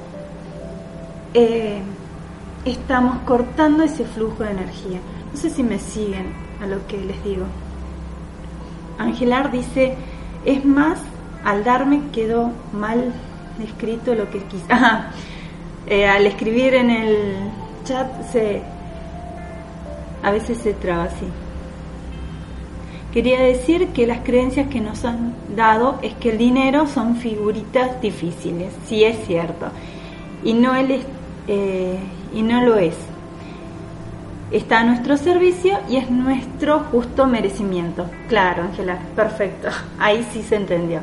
eh, 1.35 1.81
estamos 2.65 3.19
cortando 3.27 3.83
ese 3.83 4.05
flujo 4.05 4.45
de 4.45 4.51
energía. 4.51 5.01
No 5.33 5.39
sé 5.39 5.51
si 5.51 5.63
me 5.63 5.79
siguen 5.79 6.33
a 6.63 6.67
lo 6.67 6.87
que 6.87 6.99
les 6.99 7.23
digo. 7.23 7.45
Angelar 8.99 9.51
dice, 9.51 9.95
es 10.45 10.65
más, 10.65 10.99
al 11.45 11.65
darme 11.65 12.03
quedó 12.13 12.51
mal 12.73 13.13
escrito 13.65 14.15
lo 14.15 14.31
que 14.31 14.39
quise. 14.45 14.67
Eh, 15.91 16.07
al 16.07 16.27
escribir 16.27 16.75
en 16.75 16.91
el 16.91 17.17
chat 17.83 18.07
se 18.31 18.61
a 20.23 20.31
veces 20.31 20.59
se 20.59 20.75
traba 20.75 21.05
así. 21.05 21.27
Quería 23.13 23.41
decir 23.41 23.89
que 23.89 24.07
las 24.07 24.19
creencias 24.19 24.69
que 24.69 24.81
nos 24.81 25.05
han 25.05 25.35
dado 25.57 25.99
es 26.03 26.13
que 26.15 26.31
el 26.31 26.39
dinero 26.39 26.87
son 26.87 27.17
figuritas 27.17 28.01
difíciles, 28.03 28.73
sí 28.87 29.03
es 29.03 29.17
cierto, 29.27 29.69
y 30.45 30.53
no, 30.53 30.75
él 30.75 31.01
eh, 31.47 31.99
y 32.35 32.43
no 32.43 32.63
lo 32.63 32.77
es. 32.77 32.95
Está 34.51 34.81
a 34.81 34.85
nuestro 34.85 35.17
servicio 35.17 35.79
y 35.89 35.97
es 35.97 36.11
nuestro 36.11 36.81
justo 36.91 37.27
merecimiento. 37.27 38.07
Claro, 38.29 38.65
Ángela, 38.65 38.99
perfecto, 39.17 39.69
ahí 39.99 40.27
sí 40.33 40.43
se 40.43 40.57
entendió. 40.57 41.01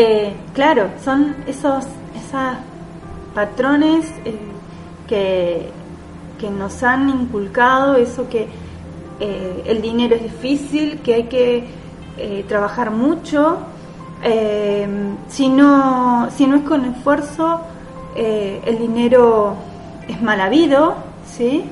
Eh, 0.00 0.32
claro, 0.54 0.90
son 1.02 1.34
esos, 1.48 1.84
patrones 3.34 4.06
eh, 4.24 4.38
que, 5.08 5.70
que 6.38 6.50
nos 6.50 6.84
han 6.84 7.08
inculcado, 7.08 7.96
eso 7.96 8.28
que 8.28 8.46
eh, 9.18 9.64
el 9.66 9.82
dinero 9.82 10.14
es 10.14 10.22
difícil, 10.22 11.00
que 11.00 11.14
hay 11.14 11.24
que 11.24 11.64
trabajar 12.46 12.92
mucho. 12.92 13.58
Si, 15.28 15.48
no, 15.48 16.28
si 16.30 16.46
no 16.46 16.56
es 16.56 16.62
con 16.62 16.84
esfuerzo, 16.84 17.62
el 18.14 18.78
dinero 18.78 19.56
es 20.06 20.22
mal 20.22 20.40
habido, 20.40 20.94
¿sí? 21.26 21.64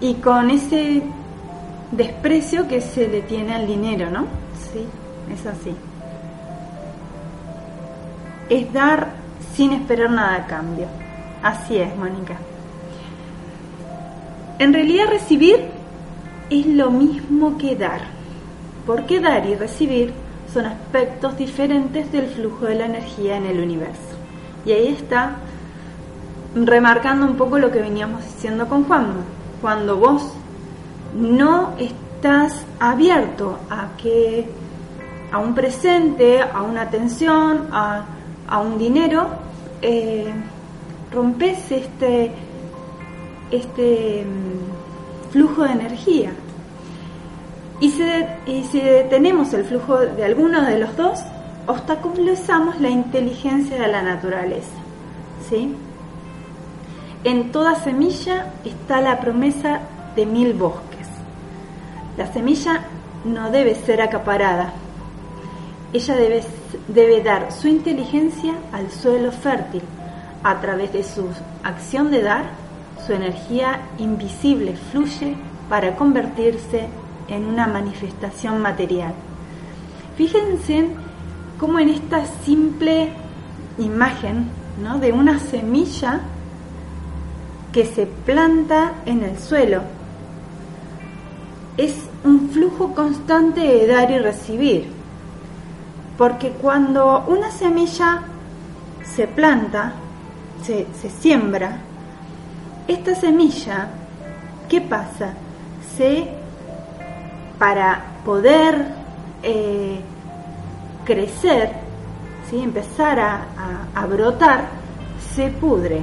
y 0.00 0.14
con 0.14 0.50
ese 0.50 1.02
desprecio 1.90 2.66
que 2.68 2.80
se 2.80 3.08
le 3.08 3.22
tiene 3.22 3.54
al 3.54 3.66
dinero, 3.66 4.10
¿no? 4.10 4.45
Es 5.32 5.46
así. 5.46 5.74
Es 8.48 8.72
dar 8.72 9.08
sin 9.54 9.72
esperar 9.72 10.10
nada 10.10 10.36
a 10.36 10.46
cambio. 10.46 10.86
Así 11.42 11.76
es, 11.76 11.96
Mónica. 11.96 12.36
En 14.58 14.72
realidad 14.72 15.06
recibir 15.08 15.68
es 16.50 16.66
lo 16.66 16.90
mismo 16.90 17.58
que 17.58 17.76
dar, 17.76 18.00
porque 18.86 19.20
dar 19.20 19.44
y 19.46 19.54
recibir 19.54 20.12
son 20.52 20.66
aspectos 20.66 21.36
diferentes 21.36 22.10
del 22.12 22.28
flujo 22.28 22.66
de 22.66 22.76
la 22.76 22.86
energía 22.86 23.36
en 23.36 23.46
el 23.46 23.60
universo. 23.60 24.16
Y 24.64 24.72
ahí 24.72 24.88
está 24.88 25.36
remarcando 26.54 27.26
un 27.26 27.36
poco 27.36 27.58
lo 27.58 27.70
que 27.70 27.80
veníamos 27.80 28.24
diciendo 28.24 28.66
con 28.68 28.84
Juan. 28.84 29.14
Cuando 29.60 29.96
vos 29.96 30.32
no 31.14 31.74
estás 31.78 32.05
abierto 32.80 33.58
a 33.70 33.96
que 33.96 34.46
a 35.32 35.38
un 35.38 35.54
presente, 35.54 36.40
a 36.40 36.62
una 36.62 36.82
atención, 36.82 37.68
a, 37.72 38.04
a 38.48 38.60
un 38.60 38.78
dinero, 38.78 39.28
eh, 39.82 40.32
rompes 41.12 41.70
este 41.70 42.32
este 43.50 44.24
mm, 44.24 45.32
flujo 45.32 45.62
de 45.62 45.72
energía. 45.72 46.32
Y 47.80 47.90
si, 47.90 48.02
y 48.46 48.64
si 48.64 48.80
detenemos 48.80 49.52
el 49.52 49.64
flujo 49.64 49.98
de 49.98 50.24
alguno 50.24 50.62
de 50.62 50.78
los 50.78 50.96
dos, 50.96 51.20
obstaculizamos 51.66 52.80
la 52.80 52.88
inteligencia 52.88 53.78
de 53.78 53.88
la 53.88 54.02
naturaleza. 54.02 54.78
¿sí? 55.48 55.74
En 57.24 57.52
toda 57.52 57.74
semilla 57.76 58.52
está 58.64 59.00
la 59.00 59.20
promesa 59.20 59.80
de 60.14 60.26
mil 60.26 60.54
bosques. 60.54 60.85
La 62.16 62.32
semilla 62.32 62.84
no 63.24 63.50
debe 63.50 63.74
ser 63.74 64.00
acaparada. 64.00 64.72
Ella 65.92 66.16
debe, 66.16 66.42
debe 66.88 67.22
dar 67.22 67.52
su 67.52 67.68
inteligencia 67.68 68.54
al 68.72 68.90
suelo 68.90 69.32
fértil 69.32 69.82
a 70.42 70.60
través 70.60 70.92
de 70.92 71.02
su 71.02 71.28
acción 71.62 72.10
de 72.10 72.22
dar 72.22 72.44
su 73.04 73.12
energía 73.12 73.80
invisible 73.98 74.76
fluye 74.90 75.36
para 75.68 75.94
convertirse 75.96 76.88
en 77.28 77.44
una 77.44 77.66
manifestación 77.66 78.60
material. 78.60 79.12
Fíjense 80.16 80.88
cómo 81.58 81.78
en 81.78 81.90
esta 81.90 82.24
simple 82.44 83.10
imagen 83.78 84.48
¿no? 84.82 84.98
de 84.98 85.12
una 85.12 85.38
semilla 85.38 86.20
que 87.72 87.84
se 87.84 88.06
planta 88.06 88.94
en 89.04 89.22
el 89.22 89.38
suelo 89.38 89.82
es 91.76 91.94
un 92.24 92.50
flujo 92.50 92.94
constante 92.94 93.60
de 93.60 93.86
dar 93.86 94.10
y 94.10 94.18
recibir. 94.18 94.92
Porque 96.16 96.50
cuando 96.50 97.24
una 97.28 97.50
semilla 97.50 98.22
se 99.04 99.26
planta, 99.26 99.92
se, 100.62 100.86
se 101.00 101.10
siembra, 101.10 101.78
esta 102.88 103.14
semilla, 103.16 103.88
¿qué 104.68 104.80
pasa? 104.80 105.34
Se, 105.96 106.28
para 107.58 108.04
poder 108.24 108.86
eh, 109.42 110.00
crecer, 111.04 111.70
¿sí? 112.48 112.60
empezar 112.60 113.18
a, 113.18 114.06
brotar, 114.06 114.68
se 115.34 115.48
pudre 115.48 116.02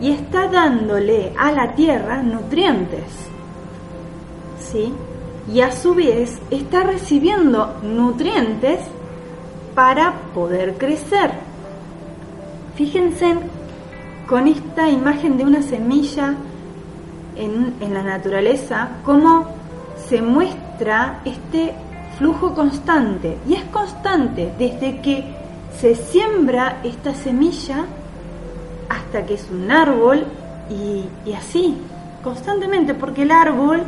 y 0.00 0.10
está 0.10 0.48
dándole 0.48 1.32
a 1.38 1.52
la 1.52 1.74
tierra 1.74 2.22
nutrientes. 2.22 3.04
Y 5.52 5.60
a 5.60 5.72
su 5.72 5.94
vez 5.94 6.38
está 6.50 6.82
recibiendo 6.82 7.76
nutrientes 7.82 8.80
para 9.74 10.12
poder 10.34 10.74
crecer. 10.74 11.30
Fíjense 12.74 13.34
con 14.28 14.46
esta 14.46 14.88
imagen 14.88 15.38
de 15.38 15.44
una 15.44 15.62
semilla 15.62 16.34
en, 17.34 17.74
la 17.92 18.02
naturaleza, 18.02 18.88
cómo 19.04 19.46
se 20.08 20.20
muestra 20.20 21.20
este 21.24 21.72
flujo 22.18 22.54
constante. 22.54 23.38
Y 23.48 23.54
es 23.54 23.64
constante 23.64 24.52
desde 24.58 25.00
que 25.00 25.24
se 25.80 25.94
siembra 25.94 26.80
esta 26.82 27.14
semilla 27.14 27.86
hasta 28.88 29.24
que 29.24 29.34
es 29.34 29.46
un 29.50 29.70
árbol 29.70 30.24
y, 30.70 31.32
así, 31.32 31.76
constantemente, 32.22 32.94
porque 32.94 33.22
el 33.22 33.30
árbol 33.30 33.82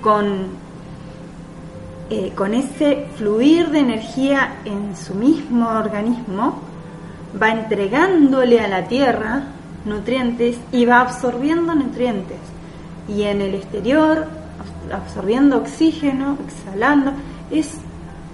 con, 0.00 0.48
eh, 2.10 2.32
con 2.34 2.54
ese 2.54 3.06
fluir 3.16 3.70
de 3.70 3.80
energía 3.80 4.60
en 4.64 4.96
su 4.96 5.14
mismo 5.14 5.68
organismo, 5.68 6.58
va 7.40 7.50
entregándole 7.50 8.60
a 8.60 8.68
la 8.68 8.88
tierra 8.88 9.44
nutrientes 9.84 10.58
y 10.72 10.84
va 10.84 11.00
absorbiendo 11.00 11.74
nutrientes. 11.74 12.38
Y 13.08 13.22
en 13.22 13.40
el 13.40 13.54
exterior, 13.54 14.26
absorbiendo 14.92 15.58
oxígeno, 15.58 16.36
exhalando, 16.46 17.12
es 17.50 17.78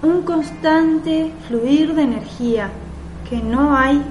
un 0.01 0.21
constante 0.21 1.31
fluir 1.47 1.93
de 1.93 2.03
energía 2.03 2.69
que 3.29 3.37
no 3.37 3.75
hay 3.75 4.01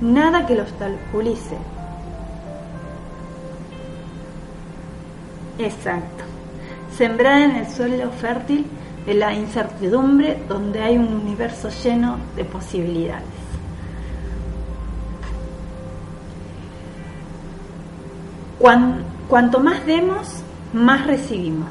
nada 0.00 0.46
que 0.46 0.54
lo 0.54 0.62
obstaculice. 0.62 1.58
Exacto. 5.58 6.27
Sembrada 6.98 7.44
en 7.44 7.52
el 7.52 7.68
suelo 7.68 8.10
fértil 8.10 8.66
de 9.06 9.14
la 9.14 9.32
incertidumbre 9.32 10.36
donde 10.48 10.82
hay 10.82 10.98
un 10.98 11.14
universo 11.14 11.68
lleno 11.70 12.18
de 12.34 12.44
posibilidades. 12.44 13.22
cuanto 19.28 19.60
más 19.60 19.86
demos, 19.86 20.42
más 20.72 21.06
recibimos, 21.06 21.68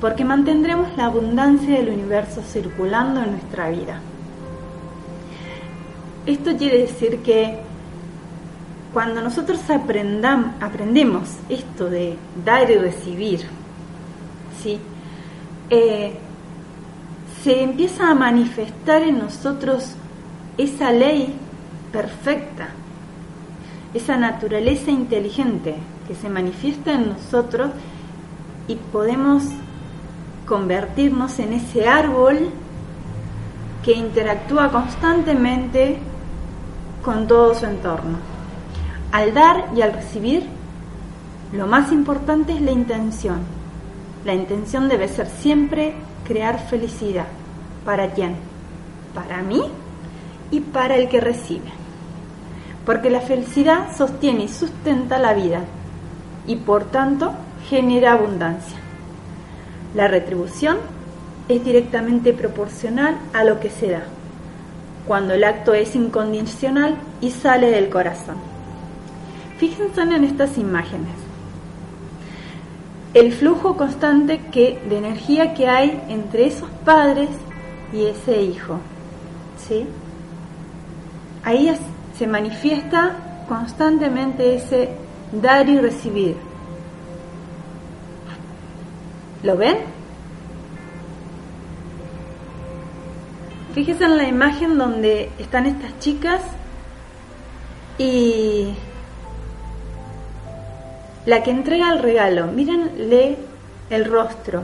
porque 0.00 0.24
mantendremos 0.24 0.96
la 0.96 1.06
abundancia 1.06 1.76
del 1.76 1.88
universo 1.88 2.40
circulando 2.40 3.24
en 3.24 3.32
nuestra 3.32 3.70
vida. 3.70 4.00
Esto 6.26 6.56
quiere 6.56 6.78
decir 6.82 7.18
que 7.24 7.58
cuando 8.94 9.20
nosotros 9.20 9.58
aprendemos 9.68 11.28
esto 11.48 11.90
de 11.90 12.16
dar 12.44 12.70
y 12.70 12.76
recibir, 12.76 13.59
¿sí? 14.62 14.78
Eh, 15.70 16.14
se 17.42 17.62
empieza 17.62 18.10
a 18.10 18.14
manifestar 18.14 19.02
en 19.02 19.18
nosotros 19.18 19.92
esa 20.58 20.92
ley 20.92 21.34
perfecta, 21.92 22.68
esa 23.94 24.16
naturaleza 24.16 24.90
inteligente 24.90 25.76
que 26.06 26.14
se 26.14 26.28
manifiesta 26.28 26.92
en 26.92 27.08
nosotros 27.10 27.70
y 28.68 28.76
podemos 28.76 29.44
convertirnos 30.46 31.38
en 31.38 31.54
ese 31.54 31.88
árbol 31.88 32.50
que 33.84 33.92
interactúa 33.92 34.70
constantemente 34.70 35.98
con 37.02 37.26
todo 37.26 37.54
su 37.54 37.66
entorno. 37.66 38.18
Al 39.12 39.32
dar 39.32 39.70
y 39.74 39.80
al 39.80 39.92
recibir, 39.92 40.46
lo 41.52 41.66
más 41.66 41.90
importante 41.90 42.52
es 42.52 42.60
la 42.60 42.70
intención. 42.70 43.59
La 44.24 44.34
intención 44.34 44.88
debe 44.88 45.08
ser 45.08 45.26
siempre 45.26 45.94
crear 46.26 46.58
felicidad. 46.68 47.26
¿Para 47.84 48.10
quién? 48.10 48.34
Para 49.14 49.42
mí 49.42 49.62
y 50.50 50.60
para 50.60 50.96
el 50.96 51.08
que 51.08 51.20
recibe. 51.20 51.70
Porque 52.84 53.10
la 53.10 53.20
felicidad 53.20 53.96
sostiene 53.96 54.44
y 54.44 54.48
sustenta 54.48 55.18
la 55.18 55.32
vida 55.32 55.60
y 56.46 56.56
por 56.56 56.84
tanto 56.84 57.32
genera 57.68 58.12
abundancia. 58.12 58.76
La 59.94 60.08
retribución 60.08 60.78
es 61.48 61.64
directamente 61.64 62.32
proporcional 62.32 63.18
a 63.32 63.44
lo 63.44 63.58
que 63.58 63.70
se 63.70 63.90
da, 63.90 64.02
cuando 65.06 65.34
el 65.34 65.44
acto 65.44 65.74
es 65.74 65.96
incondicional 65.96 66.96
y 67.20 67.30
sale 67.30 67.70
del 67.70 67.88
corazón. 67.88 68.36
Fíjense 69.58 70.00
en 70.00 70.24
estas 70.24 70.56
imágenes. 70.58 71.29
El 73.12 73.32
flujo 73.32 73.76
constante 73.76 74.40
que, 74.52 74.80
de 74.88 74.98
energía 74.98 75.54
que 75.54 75.68
hay 75.68 76.00
entre 76.08 76.46
esos 76.46 76.70
padres 76.84 77.28
y 77.92 78.04
ese 78.04 78.42
hijo. 78.42 78.78
¿sí? 79.58 79.86
Ahí 81.42 81.74
se 82.16 82.26
manifiesta 82.26 83.16
constantemente 83.48 84.54
ese 84.54 84.90
dar 85.32 85.68
y 85.68 85.78
recibir. 85.78 86.36
¿Lo 89.42 89.56
ven? 89.56 89.78
Fíjense 93.74 94.04
en 94.04 94.16
la 94.16 94.28
imagen 94.28 94.78
donde 94.78 95.30
están 95.38 95.66
estas 95.66 95.98
chicas 96.00 96.42
y 97.98 98.74
la 101.26 101.42
que 101.42 101.50
entrega 101.50 101.92
el 101.92 101.98
regalo, 102.00 102.46
mírenle 102.46 103.36
el 103.90 104.04
rostro. 104.04 104.62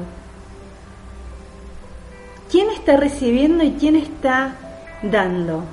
¿Quién 2.50 2.70
está 2.70 2.96
recibiendo 2.96 3.64
y 3.64 3.72
quién 3.72 3.96
está 3.96 4.54
dando? 5.02 5.64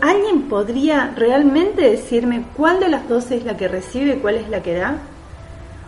¿Alguien 0.00 0.42
podría 0.42 1.12
realmente 1.16 1.82
decirme 1.82 2.44
cuál 2.56 2.80
de 2.80 2.88
las 2.88 3.08
dos 3.08 3.30
es 3.30 3.44
la 3.44 3.56
que 3.56 3.68
recibe 3.68 4.14
y 4.14 4.18
cuál 4.18 4.36
es 4.36 4.48
la 4.48 4.62
que 4.62 4.74
da? 4.74 4.98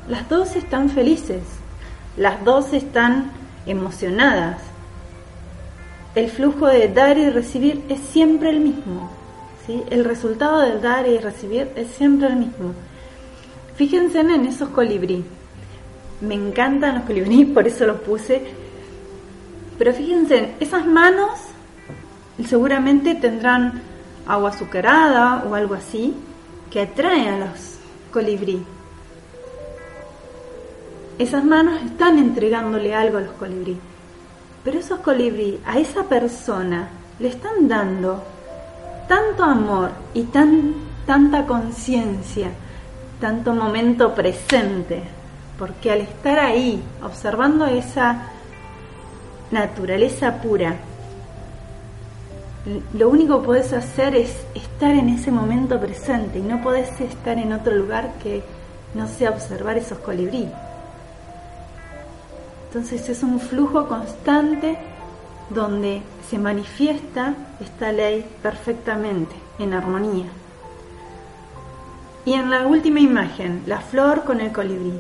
Las 0.09 0.29
dos 0.29 0.57
están 0.57 0.91
felices, 0.91 1.43
las 2.17 2.45
dos 2.45 2.73
están 2.73 3.31
emocionadas. 3.67 4.59
El 6.15 6.29
flujo 6.31 6.67
de 6.67 6.89
dar 6.89 7.17
y 7.17 7.31
recibir 7.31 7.83
es 7.89 8.01
siempre 8.01 8.51
el 8.51 8.61
mismo. 8.61 9.11
¿sí? 9.67 9.83
El 9.91 10.05
resultado 10.05 10.61
de 10.61 10.79
dar 10.79 11.09
y 11.09 11.19
recibir 11.19 11.71
es 11.75 11.89
siempre 11.89 12.29
el 12.29 12.37
mismo. 12.37 12.75
Fíjense 13.77 14.21
en 14.21 14.47
esos 14.47 14.69
colibrí. 14.71 15.25
Me 16.21 16.35
encantan 16.35 16.97
los 16.97 17.05
colibrí, 17.05 17.45
por 17.55 17.67
eso 17.67 17.87
los 17.87 18.01
puse. 18.01 18.43
Pero 19.79 19.93
fíjense, 19.93 20.55
esas 20.61 20.87
manos 20.87 21.31
seguramente 22.47 23.15
tendrán 23.15 23.83
agua 24.27 24.51
azucarada 24.51 25.45
o 25.49 25.55
algo 25.55 25.75
así 25.75 26.15
que 26.71 26.81
atrae 26.83 27.29
a 27.29 27.39
los 27.39 27.79
colibrí. 28.13 28.65
Esas 31.19 31.45
manos 31.45 31.83
están 31.83 32.19
entregándole 32.19 32.95
algo 32.95 33.19
a 33.19 33.23
los 33.23 33.33
colibrí. 33.33 33.79
Pero 34.65 34.79
esos 34.79 35.01
colibrí 35.01 35.61
a 35.67 35.79
esa 35.79 36.05
persona 36.05 36.89
le 37.19 37.29
están 37.29 37.69
dando 37.69 38.23
tanto 39.09 39.45
amor 39.45 39.91
y 40.15 40.23
tan, 40.25 40.75
tanta 41.07 41.47
conciencia, 41.47 42.51
tanto 43.23 43.55
momento 43.55 44.17
presente, 44.17 45.01
porque 45.57 45.93
al 45.93 46.01
estar 46.01 46.41
ahí 46.41 46.83
observando 47.05 47.67
esa 47.67 48.25
naturaleza 49.53 50.43
pura, 50.43 50.75
lo 52.95 53.09
único 53.09 53.41
que 53.41 53.47
podés 53.47 53.73
hacer 53.73 54.17
es 54.17 54.35
estar 54.57 54.91
en 54.91 55.09
ese 55.09 55.31
momento 55.31 55.79
presente 55.79 56.41
y 56.41 56.43
no 56.43 56.61
podés 56.63 57.01
estar 57.01 57.39
en 57.39 57.53
otro 57.53 57.77
lugar 57.77 58.15
que 58.21 58.43
no 58.95 59.07
sea 59.07 59.31
observar 59.31 59.79
esos 59.79 59.99
colibrí. 59.99 60.49
Entonces 62.67 63.09
es 63.09 63.23
un 63.23 63.39
flujo 63.39 63.87
constante 63.87 64.79
donde 65.49 66.03
se 66.29 66.39
manifiesta 66.39 67.35
esta 67.61 67.93
ley 67.93 68.27
perfectamente, 68.43 69.37
en 69.61 69.75
armonía. 69.75 70.42
Y 72.25 72.35
en 72.35 72.51
la 72.51 72.67
última 72.67 73.01
imagen, 73.01 73.63
la 73.67 73.81
flor 73.81 74.25
con 74.25 74.41
el 74.41 74.53
colibrí. 74.53 74.93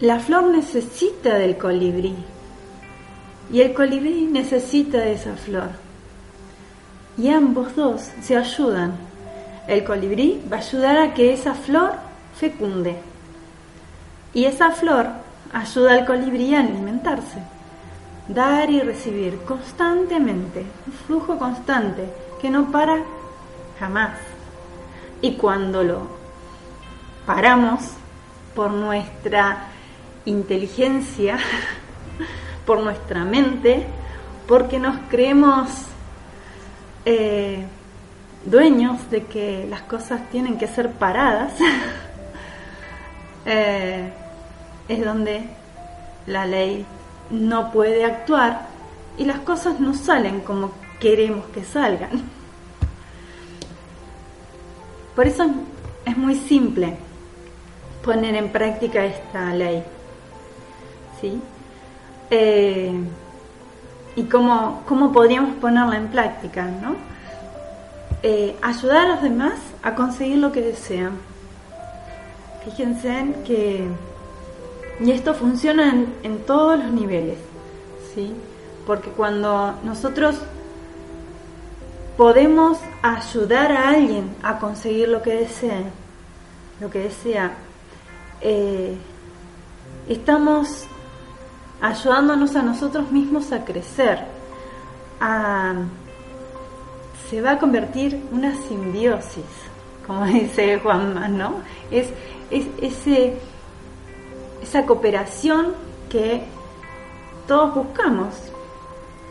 La 0.00 0.18
flor 0.18 0.44
necesita 0.44 1.34
del 1.34 1.56
colibrí 1.56 2.16
y 3.52 3.60
el 3.60 3.74
colibrí 3.74 4.26
necesita 4.26 4.98
de 4.98 5.12
esa 5.12 5.34
flor. 5.36 5.70
Y 7.18 7.28
ambos 7.28 7.76
dos 7.76 8.10
se 8.22 8.36
ayudan. 8.36 8.94
El 9.68 9.84
colibrí 9.84 10.42
va 10.50 10.56
a 10.56 10.60
ayudar 10.60 10.96
a 10.98 11.14
que 11.14 11.32
esa 11.32 11.54
flor 11.54 11.92
fecunde. 12.34 12.96
Y 14.34 14.46
esa 14.46 14.70
flor 14.70 15.06
ayuda 15.52 15.92
al 15.92 16.06
colibrí 16.06 16.54
a 16.54 16.60
alimentarse. 16.60 17.38
Dar 18.28 18.70
y 18.70 18.80
recibir 18.80 19.36
constantemente, 19.46 20.64
un 20.86 20.92
flujo 21.06 21.38
constante 21.38 22.08
que 22.40 22.48
no 22.48 22.70
para 22.70 23.02
jamás. 23.78 24.31
Y 25.22 25.32
cuando 25.36 25.82
lo 25.82 26.06
paramos 27.24 27.80
por 28.54 28.70
nuestra 28.70 29.68
inteligencia, 30.24 31.38
por 32.66 32.80
nuestra 32.80 33.24
mente, 33.24 33.86
porque 34.46 34.78
nos 34.78 34.96
creemos 35.08 35.68
eh, 37.04 37.64
dueños 38.44 39.10
de 39.10 39.24
que 39.24 39.66
las 39.70 39.82
cosas 39.82 40.28
tienen 40.30 40.58
que 40.58 40.66
ser 40.66 40.90
paradas, 40.90 41.52
eh, 43.46 44.12
es 44.88 45.04
donde 45.04 45.44
la 46.26 46.46
ley 46.46 46.84
no 47.30 47.70
puede 47.72 48.04
actuar 48.04 48.66
y 49.16 49.24
las 49.24 49.40
cosas 49.40 49.80
no 49.80 49.94
salen 49.94 50.40
como 50.40 50.72
queremos 51.00 51.46
que 51.46 51.64
salgan. 51.64 52.41
Por 55.14 55.26
eso 55.26 55.44
es 56.06 56.16
muy 56.16 56.34
simple 56.34 56.96
poner 58.04 58.34
en 58.34 58.50
práctica 58.50 59.04
esta 59.04 59.54
ley. 59.54 59.82
¿Sí? 61.20 61.40
Eh, 62.30 62.92
¿Y 64.16 64.22
cómo, 64.24 64.82
cómo, 64.86 65.12
podríamos 65.12 65.54
ponerla 65.56 65.96
en 65.96 66.08
práctica? 66.08 66.64
¿no? 66.64 66.96
Eh, 68.22 68.56
ayudar 68.62 69.06
a 69.06 69.08
los 69.14 69.22
demás 69.22 69.54
a 69.82 69.94
conseguir 69.94 70.38
lo 70.38 70.52
que 70.52 70.62
desean. 70.62 71.12
Fíjense 72.64 73.34
que... 73.46 73.88
Y 75.00 75.10
esto 75.10 75.34
funciona 75.34 75.90
en, 75.90 76.14
en 76.22 76.38
todos 76.44 76.78
los 76.78 76.92
niveles, 76.92 77.38
¿sí? 78.14 78.32
Porque 78.86 79.10
cuando 79.10 79.74
nosotros 79.84 80.36
podemos 82.16 82.78
ayudar 83.02 83.72
a 83.72 83.88
alguien 83.90 84.34
a 84.42 84.58
conseguir 84.58 85.08
lo 85.08 85.22
que 85.22 85.34
desea, 85.34 85.82
lo 86.80 86.90
que 86.90 87.00
desea, 87.00 87.52
eh, 88.40 88.96
estamos 90.08 90.86
ayudándonos 91.80 92.54
a 92.56 92.62
nosotros 92.62 93.10
mismos 93.10 93.52
a 93.52 93.64
crecer, 93.64 94.24
se 97.30 97.40
va 97.40 97.52
a 97.52 97.58
convertir 97.58 98.22
una 98.30 98.54
simbiosis, 98.68 99.44
como 100.06 100.24
dice 100.26 100.78
Juanma, 100.80 101.28
¿no? 101.28 101.54
Es, 101.90 102.08
esa 104.62 104.86
cooperación 104.86 105.74
que 106.10 106.44
todos 107.48 107.74
buscamos. 107.74 108.34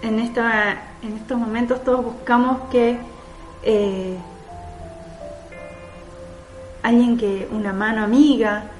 En, 0.01 0.19
esta, 0.19 0.90
en 1.01 1.17
estos 1.17 1.37
momentos 1.37 1.83
todos 1.83 2.03
buscamos 2.03 2.69
que 2.69 2.97
eh, 3.63 4.17
alguien 6.83 7.17
que, 7.17 7.47
una 7.51 7.73
mano 7.73 8.03
amiga, 8.03 8.71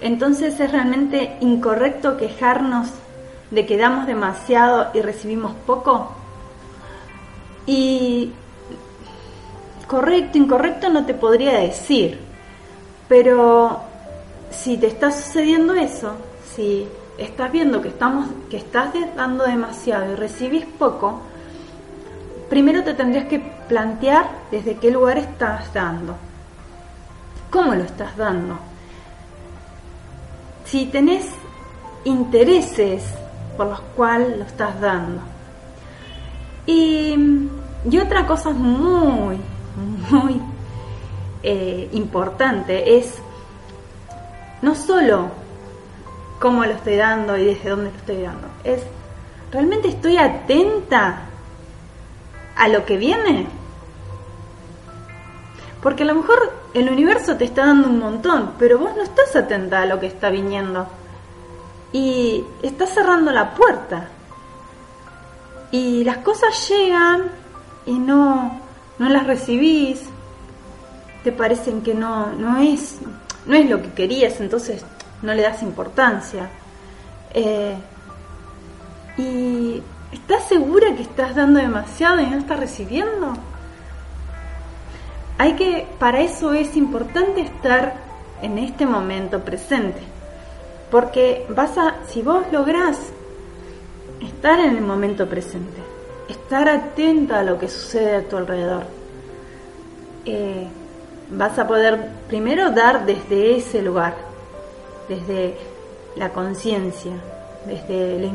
Entonces 0.00 0.58
es 0.60 0.70
realmente 0.70 1.36
incorrecto 1.40 2.16
quejarnos 2.16 2.88
de 3.50 3.66
que 3.66 3.76
damos 3.76 4.06
demasiado 4.06 4.90
y 4.94 5.00
recibimos 5.00 5.52
poco. 5.66 6.12
Y 7.66 8.32
correcto, 9.86 10.38
incorrecto 10.38 10.88
no 10.88 11.04
te 11.04 11.14
podría 11.14 11.58
decir, 11.58 12.20
pero 13.08 13.80
si 14.50 14.76
te 14.76 14.86
está 14.86 15.10
sucediendo 15.10 15.74
eso, 15.74 16.14
si 16.54 16.86
estás 17.18 17.50
viendo 17.52 17.82
que, 17.82 17.88
estamos, 17.88 18.28
que 18.50 18.56
estás 18.56 18.92
dando 19.16 19.44
demasiado 19.44 20.12
y 20.12 20.14
recibís 20.14 20.64
poco, 20.66 21.20
primero 22.48 22.84
te 22.84 22.94
tendrías 22.94 23.26
que 23.26 23.40
plantear 23.68 24.28
desde 24.50 24.76
qué 24.76 24.90
lugar 24.90 25.18
estás 25.18 25.72
dando. 25.72 26.16
¿Cómo 27.50 27.74
lo 27.74 27.82
estás 27.82 28.16
dando? 28.16 28.58
Si 30.64 30.86
tenés 30.86 31.26
intereses 32.04 33.02
por 33.56 33.66
los 33.66 33.80
cuales 33.96 34.38
lo 34.38 34.44
estás 34.44 34.80
dando. 34.80 35.22
Y, 36.66 37.16
otra 38.00 38.26
cosa 38.26 38.50
muy, 38.50 39.38
muy 40.10 40.40
eh, 41.42 41.88
importante 41.92 42.98
es 42.98 43.14
no 44.60 44.74
solo 44.74 45.30
cómo 46.38 46.64
lo 46.64 46.72
estoy 46.72 46.96
dando 46.96 47.36
y 47.36 47.44
desde 47.44 47.70
dónde 47.70 47.90
lo 47.90 47.96
estoy 47.96 48.22
dando, 48.22 48.48
es 48.64 48.82
realmente 49.50 49.88
estoy 49.88 50.18
atenta 50.18 51.22
a 52.56 52.68
lo 52.68 52.84
que 52.84 52.96
viene. 52.96 53.46
Porque 55.82 56.02
a 56.02 56.06
lo 56.06 56.14
mejor 56.14 56.52
el 56.74 56.90
universo 56.90 57.36
te 57.36 57.44
está 57.44 57.66
dando 57.66 57.88
un 57.88 58.00
montón, 58.00 58.54
pero 58.58 58.78
vos 58.78 58.96
no 58.96 59.02
estás 59.02 59.34
atenta 59.36 59.82
a 59.82 59.86
lo 59.86 60.00
que 60.00 60.06
está 60.06 60.28
viniendo. 60.30 60.86
Y 61.92 62.44
estás 62.62 62.90
cerrando 62.90 63.30
la 63.30 63.54
puerta. 63.54 64.08
Y 65.70 66.02
las 66.04 66.18
cosas 66.18 66.68
llegan 66.68 67.30
y 67.86 67.98
no, 67.98 68.60
no 68.98 69.08
las 69.08 69.26
recibís. 69.26 70.02
Te 71.22 71.32
parecen 71.32 71.82
que 71.82 71.94
no, 71.94 72.32
no, 72.32 72.58
es, 72.58 72.98
no 73.46 73.54
es 73.54 73.68
lo 73.70 73.80
que 73.80 73.92
querías, 73.92 74.40
entonces 74.40 74.84
no 75.22 75.34
le 75.34 75.42
das 75.42 75.62
importancia. 75.62 76.48
Eh, 77.34 77.76
y 79.16 79.82
¿estás 80.12 80.44
segura 80.44 80.94
que 80.94 81.02
estás 81.02 81.34
dando 81.34 81.60
demasiado 81.60 82.20
y 82.20 82.26
no 82.26 82.38
estás 82.38 82.60
recibiendo? 82.60 83.34
Hay 85.38 85.54
que, 85.54 85.86
para 85.98 86.20
eso 86.20 86.52
es 86.52 86.76
importante 86.76 87.40
estar 87.40 87.94
en 88.42 88.58
este 88.58 88.86
momento 88.86 89.40
presente. 89.40 90.00
Porque 90.90 91.46
vas 91.50 91.76
a, 91.76 91.96
si 92.08 92.22
vos 92.22 92.44
lográs 92.50 92.98
estar 94.20 94.58
en 94.58 94.76
el 94.76 94.80
momento 94.80 95.28
presente, 95.28 95.80
estar 96.28 96.68
atenta 96.68 97.40
a 97.40 97.42
lo 97.42 97.58
que 97.58 97.68
sucede 97.68 98.16
a 98.16 98.22
tu 98.22 98.36
alrededor, 98.36 98.84
eh, 100.24 100.66
vas 101.30 101.58
a 101.58 101.66
poder 101.66 102.10
primero 102.26 102.70
dar 102.70 103.04
desde 103.06 103.56
ese 103.56 103.82
lugar, 103.82 104.14
desde 105.08 105.56
la 106.16 106.30
conciencia, 106.30 107.12
desde 107.66 108.18
la 108.18 108.26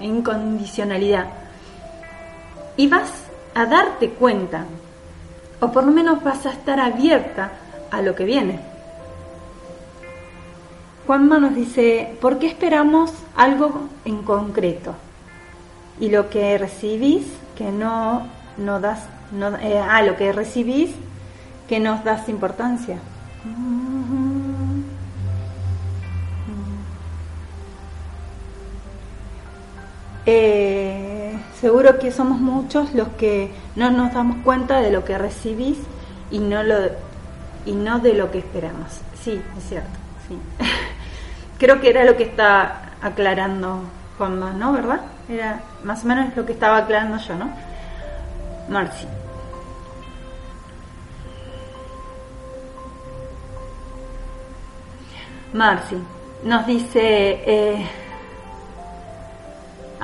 incondicionalidad. 0.00 1.26
Y 2.76 2.88
vas 2.88 3.10
a 3.54 3.66
darte 3.66 4.10
cuenta, 4.10 4.64
o 5.60 5.70
por 5.70 5.84
lo 5.84 5.92
menos 5.92 6.22
vas 6.22 6.46
a 6.46 6.52
estar 6.52 6.80
abierta 6.80 7.52
a 7.90 8.02
lo 8.02 8.14
que 8.14 8.24
viene. 8.24 8.60
Juanma 11.06 11.38
nos 11.38 11.54
dice, 11.54 12.16
¿por 12.20 12.38
qué 12.38 12.46
esperamos 12.46 13.12
algo 13.36 13.88
en 14.04 14.22
concreto? 14.22 14.94
Y 16.00 16.08
lo 16.08 16.30
que 16.30 16.56
recibís, 16.58 17.26
que 17.56 17.70
no, 17.70 18.26
no 18.56 18.80
das, 18.80 19.06
no, 19.32 19.56
eh, 19.58 19.78
ah, 19.78 20.02
lo 20.02 20.16
que 20.16 20.32
recibís, 20.32 20.90
que 21.68 21.80
nos 21.80 22.04
das 22.04 22.28
importancia. 22.28 22.98
Eh, 30.24 31.36
seguro 31.60 31.98
que 31.98 32.12
somos 32.12 32.38
muchos 32.38 32.94
los 32.94 33.08
que 33.08 33.50
no 33.74 33.90
nos 33.90 34.14
damos 34.14 34.38
cuenta 34.44 34.80
de 34.80 34.92
lo 34.92 35.04
que 35.04 35.18
recibís 35.18 35.78
y 36.30 36.38
no, 36.38 36.62
lo, 36.62 36.76
y 37.66 37.72
no 37.72 37.98
de 37.98 38.14
lo 38.14 38.30
que 38.30 38.38
esperamos. 38.38 39.00
Sí, 39.22 39.40
es 39.58 39.68
cierto. 39.68 39.90
Sí. 40.28 40.38
Creo 41.58 41.80
que 41.80 41.90
era 41.90 42.04
lo 42.04 42.16
que 42.16 42.24
estaba 42.24 42.90
aclarando 43.00 43.82
Juanma, 44.18 44.52
¿no? 44.52 44.72
¿Verdad? 44.72 45.00
Era 45.28 45.60
más 45.82 46.04
o 46.04 46.06
menos 46.06 46.36
lo 46.36 46.46
que 46.46 46.52
estaba 46.52 46.78
aclarando 46.78 47.18
yo, 47.18 47.34
¿no? 47.36 47.50
Marci. 48.68 49.06
Marci 55.52 55.96
nos 56.44 56.66
dice... 56.66 57.42
Eh, 57.44 57.86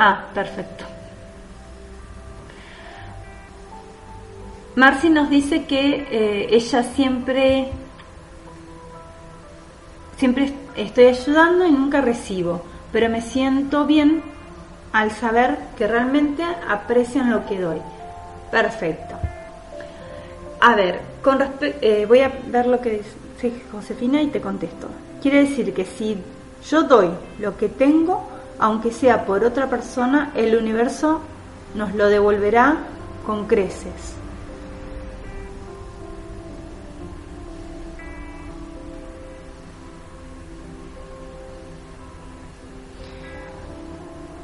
Ah, 0.01 0.27
perfecto. 0.33 0.85
Marcy 4.77 5.11
nos 5.11 5.29
dice 5.29 5.65
que 5.65 6.07
eh, 6.09 6.47
ella 6.53 6.85
siempre, 6.85 7.73
siempre 10.17 10.55
estoy 10.77 11.07
ayudando 11.07 11.67
y 11.67 11.73
nunca 11.73 12.01
recibo, 12.01 12.63
pero 12.93 13.11
me 13.11 13.23
siento 13.23 13.87
bien 13.87 14.23
al 14.93 15.11
saber 15.11 15.59
que 15.77 15.89
realmente 15.89 16.45
aprecian 16.69 17.31
lo 17.33 17.45
que 17.45 17.59
doy. 17.59 17.79
Perfecto. 18.53 19.17
A 20.61 20.77
ver, 20.77 21.01
con 21.25 21.43
eh, 21.61 22.05
voy 22.07 22.21
a 22.21 22.33
ver 22.47 22.69
lo 22.69 22.81
que 22.81 23.03
dice 23.03 23.53
Josefina 23.73 24.23
y 24.23 24.29
te 24.29 24.41
contesto. 24.41 24.87
Quiere 25.21 25.43
decir 25.43 25.75
que 25.75 25.85
si 25.85 26.17
yo 26.71 26.85
doy 26.85 27.11
lo 27.41 27.57
que 27.57 27.69
tengo, 27.69 28.38
aunque 28.59 28.93
sea 28.93 29.25
por 29.25 29.45
otra 29.45 29.69
persona, 29.69 30.33
el 30.35 30.57
universo 30.57 31.21
nos 31.75 31.95
lo 31.95 32.09
devolverá 32.09 32.77
con 33.25 33.47
creces. 33.47 34.15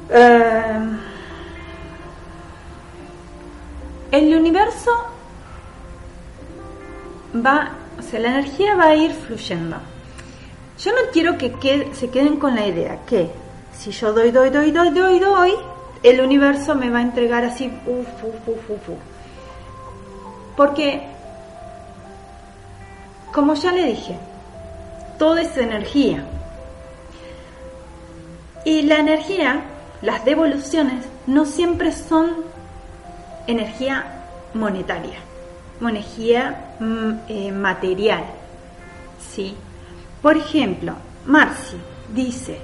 Eh, 0.09 0.79
el 4.11 4.35
universo 4.35 4.91
va, 7.45 7.71
o 7.99 8.01
sea, 8.01 8.19
la 8.19 8.29
energía 8.29 8.75
va 8.75 8.85
a 8.85 8.95
ir 8.95 9.11
fluyendo. 9.11 9.77
Yo 10.79 10.91
no 10.91 11.11
quiero 11.11 11.37
que 11.37 11.89
se 11.93 12.09
queden 12.09 12.37
con 12.37 12.55
la 12.55 12.67
idea 12.67 12.99
que 13.05 13.44
si 13.77 13.91
yo 13.91 14.13
doy, 14.13 14.31
doy, 14.31 14.49
doy, 14.49 14.71
doy, 14.71 14.89
doy, 14.89 15.19
doy, 15.19 15.53
el 16.03 16.21
universo 16.21 16.75
me 16.75 16.89
va 16.89 16.99
a 16.99 17.01
entregar 17.01 17.43
así, 17.43 17.71
uf, 17.85 18.07
uf, 18.23 18.47
uf, 18.47 18.89
uf. 18.89 18.97
Porque, 20.55 21.01
como 23.33 23.53
ya 23.55 23.71
le 23.71 23.85
dije, 23.85 24.17
todo 25.17 25.37
es 25.37 25.55
energía. 25.57 26.23
Y 28.63 28.83
la 28.83 28.97
energía, 28.97 29.63
las 30.01 30.23
devoluciones, 30.25 31.05
no 31.27 31.45
siempre 31.45 31.91
son 31.91 32.31
energía 33.47 34.05
monetaria, 34.53 35.19
energía 35.81 36.75
mm, 36.79 37.11
eh, 37.27 37.51
material. 37.51 38.23
¿sí? 39.33 39.55
Por 40.21 40.37
ejemplo, 40.37 40.93
Marci 41.25 41.77
dice, 42.13 42.59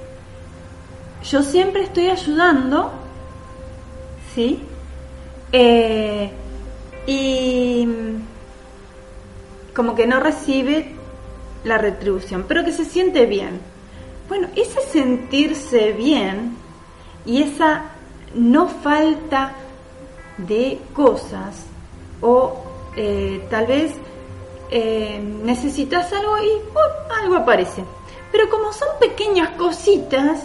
yo 1.24 1.42
siempre 1.42 1.84
estoy 1.84 2.08
ayudando, 2.08 2.92
¿sí? 4.34 4.60
Eh, 5.52 6.30
y 7.06 7.88
como 9.74 9.94
que 9.94 10.06
no 10.06 10.20
recibe 10.20 10.92
la 11.64 11.78
retribución, 11.78 12.44
pero 12.48 12.64
que 12.64 12.72
se 12.72 12.84
siente 12.84 13.26
bien. 13.26 13.60
Bueno, 14.28 14.48
ese 14.56 14.80
sentirse 14.80 15.92
bien 15.92 16.56
y 17.24 17.42
esa 17.42 17.84
no 18.34 18.68
falta 18.68 19.52
de 20.38 20.80
cosas 20.94 21.66
o 22.20 22.62
eh, 22.96 23.46
tal 23.50 23.66
vez 23.66 23.92
eh, 24.70 25.20
necesitas 25.44 26.12
algo 26.12 26.38
y 26.38 26.48
uh, 26.48 27.22
algo 27.22 27.36
aparece. 27.36 27.84
Pero 28.30 28.48
como 28.48 28.72
son 28.72 28.88
pequeñas 28.98 29.50
cositas, 29.50 30.40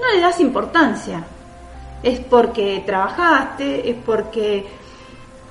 no 0.00 0.12
le 0.14 0.20
das 0.20 0.40
importancia. 0.40 1.24
Es 2.02 2.20
porque 2.20 2.82
trabajaste, 2.84 3.90
es 3.90 3.96
porque 4.04 4.66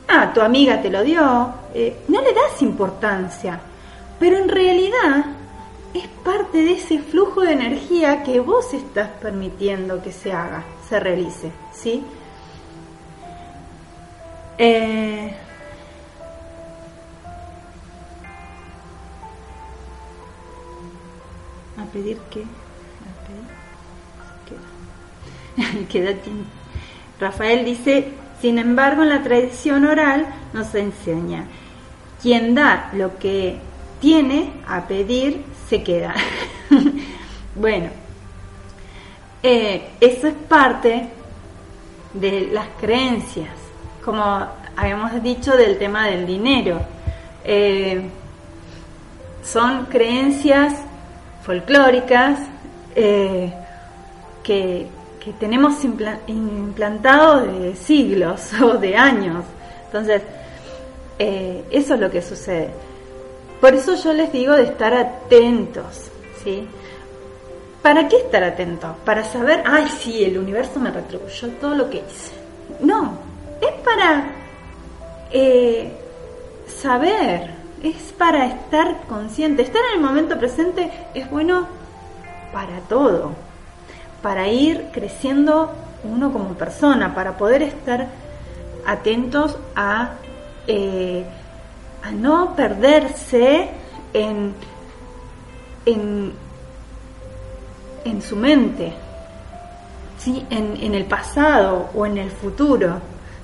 ah, 0.07 0.31
tu 0.33 0.41
amiga 0.41 0.81
te 0.81 0.89
lo 0.89 1.03
dio, 1.03 1.53
eh, 1.73 2.03
no 2.07 2.21
le 2.21 2.33
das 2.33 2.61
importancia. 2.61 3.59
Pero 4.19 4.37
en 4.37 4.49
realidad 4.49 5.25
es 5.93 6.07
parte 6.23 6.59
de 6.59 6.73
ese 6.73 6.99
flujo 6.99 7.41
de 7.41 7.53
energía 7.53 8.23
que 8.23 8.39
vos 8.39 8.73
estás 8.73 9.09
permitiendo 9.21 10.01
que 10.01 10.11
se 10.11 10.31
haga, 10.31 10.63
se 10.87 10.99
realice, 10.99 11.51
¿sí? 11.71 12.03
Eh, 14.57 15.35
a 21.77 21.85
pedir 21.91 22.17
que 22.29 22.45
Rafael 27.19 27.65
dice, 27.65 28.07
sin 28.41 28.57
embargo, 28.57 29.03
en 29.03 29.09
la 29.09 29.23
tradición 29.23 29.85
oral 29.85 30.27
nos 30.53 30.73
enseña, 30.75 31.45
quien 32.21 32.55
da 32.55 32.89
lo 32.93 33.17
que 33.17 33.57
tiene 33.99 34.51
a 34.67 34.87
pedir, 34.87 35.43
se 35.69 35.83
queda. 35.83 36.13
bueno, 37.55 37.89
eh, 39.41 39.89
eso 39.99 40.27
es 40.27 40.33
parte 40.33 41.09
de 42.13 42.49
las 42.51 42.67
creencias, 42.79 43.51
como 44.03 44.23
habíamos 44.75 45.21
dicho 45.23 45.55
del 45.55 45.77
tema 45.77 46.07
del 46.07 46.25
dinero. 46.25 46.81
Eh, 47.43 48.09
son 49.43 49.85
creencias 49.87 50.73
folclóricas 51.43 52.39
eh, 52.95 53.53
que, 54.43 54.87
que 55.23 55.31
tenemos 55.33 55.83
implantado 55.83 57.45
de 57.45 57.75
siglos 57.75 58.51
o 58.61 58.77
de 58.77 58.95
años. 58.95 59.45
Entonces, 59.85 60.21
eh, 61.17 61.63
eso 61.71 61.93
es 61.93 61.99
lo 61.99 62.11
que 62.11 62.21
sucede. 62.21 62.69
Por 63.61 63.73
eso 63.73 63.95
yo 63.95 64.13
les 64.13 64.31
digo 64.31 64.53
de 64.53 64.63
estar 64.63 64.93
atentos, 64.93 66.11
¿sí? 66.43 66.67
¿Para 67.81 68.07
qué 68.07 68.17
estar 68.17 68.43
atentos? 68.43 68.91
Para 69.05 69.23
saber, 69.23 69.63
ay, 69.65 69.87
sí, 69.87 70.23
el 70.23 70.37
universo 70.37 70.79
me 70.79 70.91
retribuyó 70.91 71.49
todo 71.61 71.75
lo 71.75 71.89
que 71.89 71.97
hice. 71.97 72.33
No, 72.81 73.17
es 73.61 73.71
para 73.83 74.25
eh, 75.31 75.91
saber, 76.67 77.51
es 77.81 78.13
para 78.17 78.45
estar 78.47 79.01
consciente. 79.07 79.63
Estar 79.63 79.81
en 79.91 79.99
el 79.99 80.05
momento 80.05 80.37
presente 80.37 80.91
es 81.13 81.29
bueno 81.29 81.67
para 82.51 82.79
todo 82.89 83.31
para 84.23 84.47
ir 84.47 84.87
creciendo 84.91 85.71
uno 86.03 86.33
como 86.33 86.55
persona, 86.55 87.13
para 87.13 87.37
poder 87.37 87.61
estar 87.61 88.07
atentos 88.87 89.57
a, 89.75 90.13
eh, 90.65 91.23
a 92.01 92.11
no 92.11 92.55
perderse 92.55 93.69
en, 94.13 94.53
en, 95.85 96.33
en 98.05 98.21
su 98.21 98.35
mente, 98.35 98.93
¿sí? 100.17 100.45
En, 100.49 100.77
en, 100.81 100.95
el 100.95 101.05
pasado 101.05 101.89
o 101.93 102.05
en 102.05 102.17
el 102.17 102.31
futuro, 102.31 102.99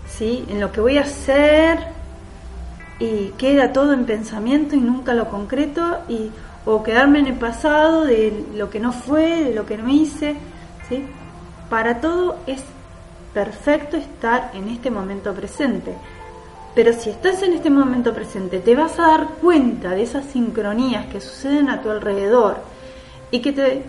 ¿sí? 0.07 0.45
en 0.49 0.59
lo 0.59 0.71
que 0.71 0.81
voy 0.81 0.97
a 0.97 1.01
hacer 1.01 1.77
y 2.99 3.33
queda 3.37 3.73
todo 3.73 3.93
en 3.93 4.05
pensamiento 4.05 4.75
y 4.75 4.79
nunca 4.79 5.13
lo 5.13 5.29
concreto 5.29 5.99
y 6.07 6.31
o 6.65 6.83
quedarme 6.83 7.19
en 7.19 7.27
el 7.27 7.35
pasado 7.35 8.05
de 8.05 8.45
lo 8.55 8.69
que 8.69 8.79
no 8.79 8.91
fue, 8.91 9.43
de 9.43 9.53
lo 9.53 9.65
que 9.65 9.77
no 9.77 9.89
hice. 9.89 10.35
Para 11.69 12.01
todo 12.01 12.37
es 12.47 12.63
perfecto 13.33 13.97
estar 13.97 14.51
en 14.53 14.69
este 14.69 14.89
momento 14.89 15.33
presente. 15.33 15.93
Pero 16.75 16.93
si 16.93 17.09
estás 17.09 17.41
en 17.43 17.53
este 17.53 17.69
momento 17.69 18.13
presente, 18.13 18.59
te 18.59 18.75
vas 18.75 18.99
a 18.99 19.07
dar 19.07 19.27
cuenta 19.41 19.91
de 19.91 20.03
esas 20.03 20.25
sincronías 20.25 21.07
que 21.07 21.21
suceden 21.21 21.69
a 21.69 21.81
tu 21.81 21.89
alrededor 21.89 22.57
y 23.31 23.41
que 23.41 23.51
te 23.51 23.83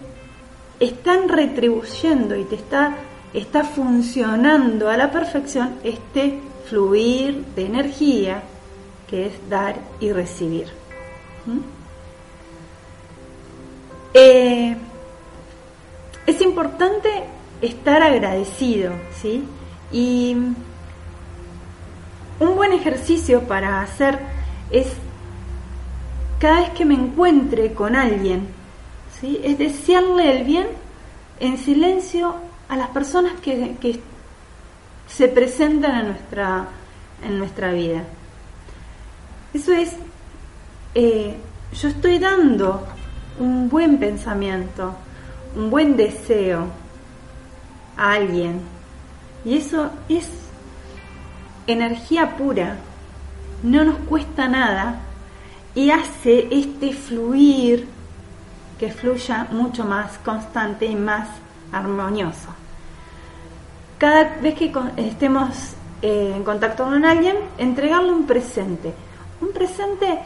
están 0.78 1.28
retribuyendo 1.28 2.36
y 2.36 2.44
te 2.44 2.56
está, 2.56 2.96
está 3.34 3.64
funcionando 3.64 4.88
a 4.88 4.96
la 4.96 5.10
perfección 5.10 5.74
este 5.84 6.40
fluir 6.68 7.44
de 7.54 7.66
energía 7.66 8.42
que 9.08 9.26
es 9.26 9.32
dar 9.48 9.76
y 10.00 10.12
recibir. 10.12 10.68
¿Mm? 11.46 11.58
Eh, 14.14 14.76
es 16.30 16.40
importante 16.40 17.08
estar 17.60 18.02
agradecido, 18.02 18.92
¿sí? 19.20 19.44
Y 19.92 20.34
un 22.38 22.56
buen 22.56 22.72
ejercicio 22.72 23.42
para 23.42 23.82
hacer 23.82 24.18
es 24.70 24.86
cada 26.38 26.60
vez 26.60 26.70
que 26.70 26.84
me 26.84 26.94
encuentre 26.94 27.74
con 27.74 27.96
alguien, 27.96 28.46
¿sí? 29.20 29.40
Es 29.42 29.58
desearle 29.58 30.38
el 30.38 30.44
bien 30.44 30.68
en 31.40 31.58
silencio 31.58 32.34
a 32.68 32.76
las 32.76 32.88
personas 32.88 33.32
que, 33.40 34.00
se 35.08 35.26
presentan 35.26 36.02
en 36.02 36.06
nuestra, 36.06 36.68
en 37.26 37.36
nuestra 37.36 37.72
vida. 37.72 38.04
Eso 39.52 39.72
es, 39.72 39.96
eh, 40.94 41.34
yo 41.72 41.88
estoy 41.88 42.20
dando 42.20 42.86
un 43.40 43.68
buen 43.68 43.98
pensamiento, 43.98 44.94
un 45.56 45.70
buen 45.70 45.96
deseo 45.96 46.66
a 47.96 48.12
alguien. 48.12 48.60
Y 49.44 49.56
eso 49.56 49.90
es 50.08 50.28
energía 51.66 52.36
pura, 52.36 52.76
no 53.62 53.84
nos 53.84 53.96
cuesta 54.00 54.48
nada 54.48 55.00
y 55.74 55.90
hace 55.90 56.48
este 56.50 56.92
fluir 56.92 57.86
que 58.78 58.90
fluya 58.90 59.46
mucho 59.50 59.84
más 59.84 60.18
constante 60.18 60.86
y 60.86 60.96
más 60.96 61.28
armonioso. 61.72 62.48
Cada 63.98 64.36
vez 64.40 64.54
que 64.54 64.72
estemos 64.96 65.74
eh, 66.00 66.32
en 66.34 66.42
contacto 66.42 66.84
con 66.84 67.04
alguien, 67.04 67.36
entregarle 67.58 68.10
un 68.10 68.24
presente. 68.24 68.94
Un 69.42 69.52
presente 69.52 70.18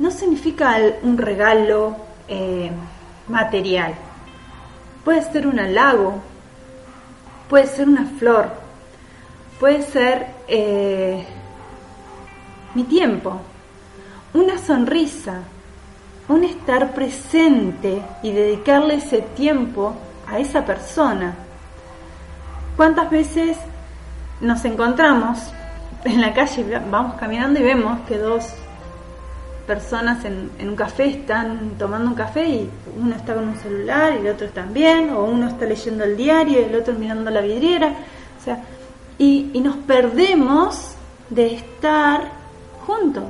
no 0.00 0.10
significa 0.10 0.76
un 1.02 1.16
regalo 1.16 1.96
eh, 2.26 2.70
material 3.28 3.94
Puede 5.04 5.22
ser 5.22 5.46
un 5.46 5.58
halago, 5.58 6.20
puede 7.48 7.66
ser 7.66 7.88
una 7.88 8.06
flor, 8.18 8.50
puede 9.58 9.82
ser 9.82 10.26
eh, 10.46 11.24
mi 12.74 12.84
tiempo, 12.84 13.40
una 14.34 14.58
sonrisa, 14.58 15.40
un 16.28 16.44
estar 16.44 16.92
presente 16.92 18.02
y 18.22 18.32
dedicarle 18.32 18.94
ese 18.94 19.22
tiempo 19.22 19.94
a 20.28 20.38
esa 20.38 20.64
persona. 20.64 21.34
¿Cuántas 22.76 23.10
veces 23.10 23.56
nos 24.40 24.64
encontramos 24.64 25.38
en 26.04 26.20
la 26.20 26.32
calle, 26.32 26.80
vamos 26.90 27.14
caminando 27.18 27.60
y 27.60 27.62
vemos 27.62 28.00
que 28.06 28.16
dos 28.16 28.54
personas 29.70 30.24
en, 30.24 30.50
un 30.68 30.74
café 30.74 31.04
están 31.04 31.74
tomando 31.78 32.08
un 32.08 32.16
café 32.16 32.44
y 32.44 32.70
uno 33.00 33.14
está 33.14 33.34
con 33.36 33.50
un 33.50 33.54
celular 33.54 34.14
y 34.14 34.26
el 34.26 34.34
otro 34.34 34.48
también, 34.48 35.10
o 35.10 35.22
uno 35.22 35.46
está 35.46 35.64
leyendo 35.64 36.02
el 36.02 36.16
diario 36.16 36.60
y 36.60 36.64
el 36.64 36.74
otro 36.74 36.94
mirando 36.94 37.30
la 37.30 37.40
vidriera, 37.40 37.94
o 38.36 38.44
sea, 38.44 38.64
y, 39.16 39.50
y 39.52 39.60
nos 39.60 39.76
perdemos 39.76 40.96
de 41.28 41.54
estar 41.54 42.32
juntos. 42.84 43.28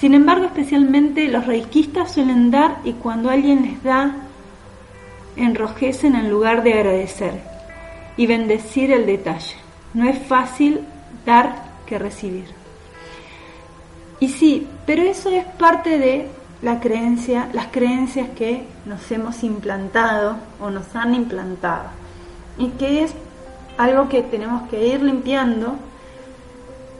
Sin 0.00 0.14
embargo, 0.14 0.46
especialmente 0.46 1.28
los 1.28 1.46
reikistas 1.46 2.12
suelen 2.12 2.50
dar 2.50 2.78
y 2.82 2.94
cuando 2.94 3.28
alguien 3.28 3.64
les 3.64 3.82
da, 3.82 4.16
enrojecen 5.36 6.14
en 6.14 6.30
lugar 6.30 6.62
de 6.62 6.72
agradecer 6.72 7.34
y 8.16 8.26
bendecir 8.26 8.90
el 8.92 9.04
detalle. 9.04 9.56
No 9.92 10.08
es 10.08 10.18
fácil 10.26 10.80
dar 11.26 11.54
que 11.84 11.98
recibir. 11.98 12.46
Y 14.20 14.30
sí, 14.30 14.66
pero 14.86 15.02
eso 15.02 15.30
es 15.30 15.44
parte 15.44 15.98
de 15.98 16.28
la 16.62 16.80
creencia, 16.80 17.48
las 17.52 17.66
creencias 17.66 18.28
que 18.30 18.64
nos 18.86 19.10
hemos 19.10 19.42
implantado 19.42 20.36
o 20.60 20.70
nos 20.70 20.94
han 20.94 21.14
implantado. 21.14 21.90
Y 22.58 22.68
que 22.70 23.04
es 23.04 23.12
algo 23.76 24.08
que 24.08 24.22
tenemos 24.22 24.68
que 24.68 24.86
ir 24.86 25.02
limpiando 25.02 25.74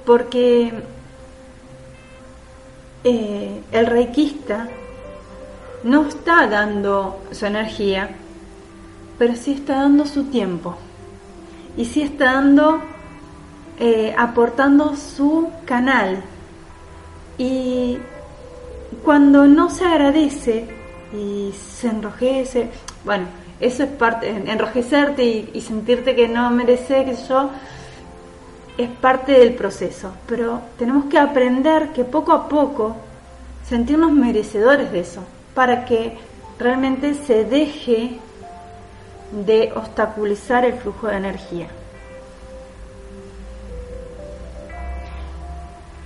porque 0.05 0.73
eh, 3.05 3.63
el 3.71 3.87
reikista 3.87 4.69
no 5.85 6.07
está 6.07 6.47
dando 6.47 7.23
su 7.31 7.47
energía, 7.47 8.11
pero 9.19 9.37
sí 9.37 9.53
está 9.53 9.83
dando 9.83 10.07
su 10.07 10.25
tiempo. 10.25 10.77
Y 11.77 11.85
sí 11.85 12.03
está 12.03 12.35
dando, 12.35 12.81
eh, 13.79 14.15
aportando 14.17 14.97
su 14.97 15.51
canal, 15.65 16.23
y 17.39 17.99
cuando 19.05 19.47
no 19.47 19.71
se 19.71 19.85
agradece 19.85 20.67
y 21.13 21.53
se 21.53 21.89
enrojece, 21.89 22.69
bueno, 23.05 23.27
eso 23.61 23.85
es 23.85 23.91
parte, 23.91 24.29
enrojecerte 24.29 25.25
y, 25.25 25.61
sentirte 25.61 26.17
que 26.17 26.29
no 26.29 26.51
merece, 26.51 27.05
que 27.05 27.17
yo, 27.29 27.51
es 28.77 28.89
parte 28.89 29.33
del 29.33 29.55
proceso. 29.55 30.13
Pero 30.27 30.61
tenemos 30.79 31.05
que 31.07 31.19
aprender 31.19 31.91
que 31.91 32.05
poco 32.05 32.33
a 32.33 32.49
poco 32.49 32.97
sentirnos 33.65 34.13
merecedores 34.13 34.91
de 34.91 35.01
eso, 35.01 35.23
para 35.55 35.85
que 35.85 36.19
realmente 36.59 37.15
se 37.15 37.45
deje 37.45 38.19
de 39.31 39.73
obstaculizar 39.75 40.65
el 40.65 40.75
flujo 40.75 41.07
de 41.07 41.17
energía. 41.17 41.69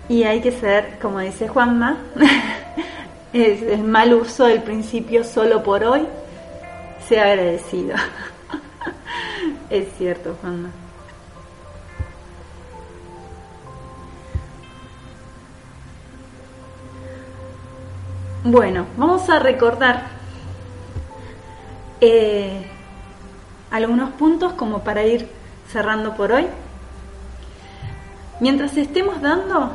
Y 0.08 0.22
hay 0.22 0.40
que 0.40 0.52
ser, 0.52 0.98
como 1.00 1.18
dice 1.18 1.48
Juanma, 1.48 1.96
es 3.32 3.62
el 3.62 3.82
mal 3.82 4.14
uso 4.14 4.44
del 4.44 4.62
principio 4.62 5.24
solo 5.24 5.62
por 5.62 5.82
hoy, 5.84 6.06
sea 7.08 7.24
agradecido. 7.24 7.96
es 9.70 9.88
cierto, 9.98 10.36
Juanma. 10.40 10.70
Bueno, 18.44 18.86
vamos 18.96 19.28
a 19.28 19.40
recordar 19.40 20.04
eh, 22.00 22.64
algunos 23.72 24.10
puntos 24.10 24.52
como 24.52 24.84
para 24.84 25.04
ir 25.04 25.28
cerrando 25.68 26.14
por 26.14 26.30
hoy. 26.30 26.46
Mientras 28.38 28.76
estemos 28.76 29.20
dando, 29.20 29.72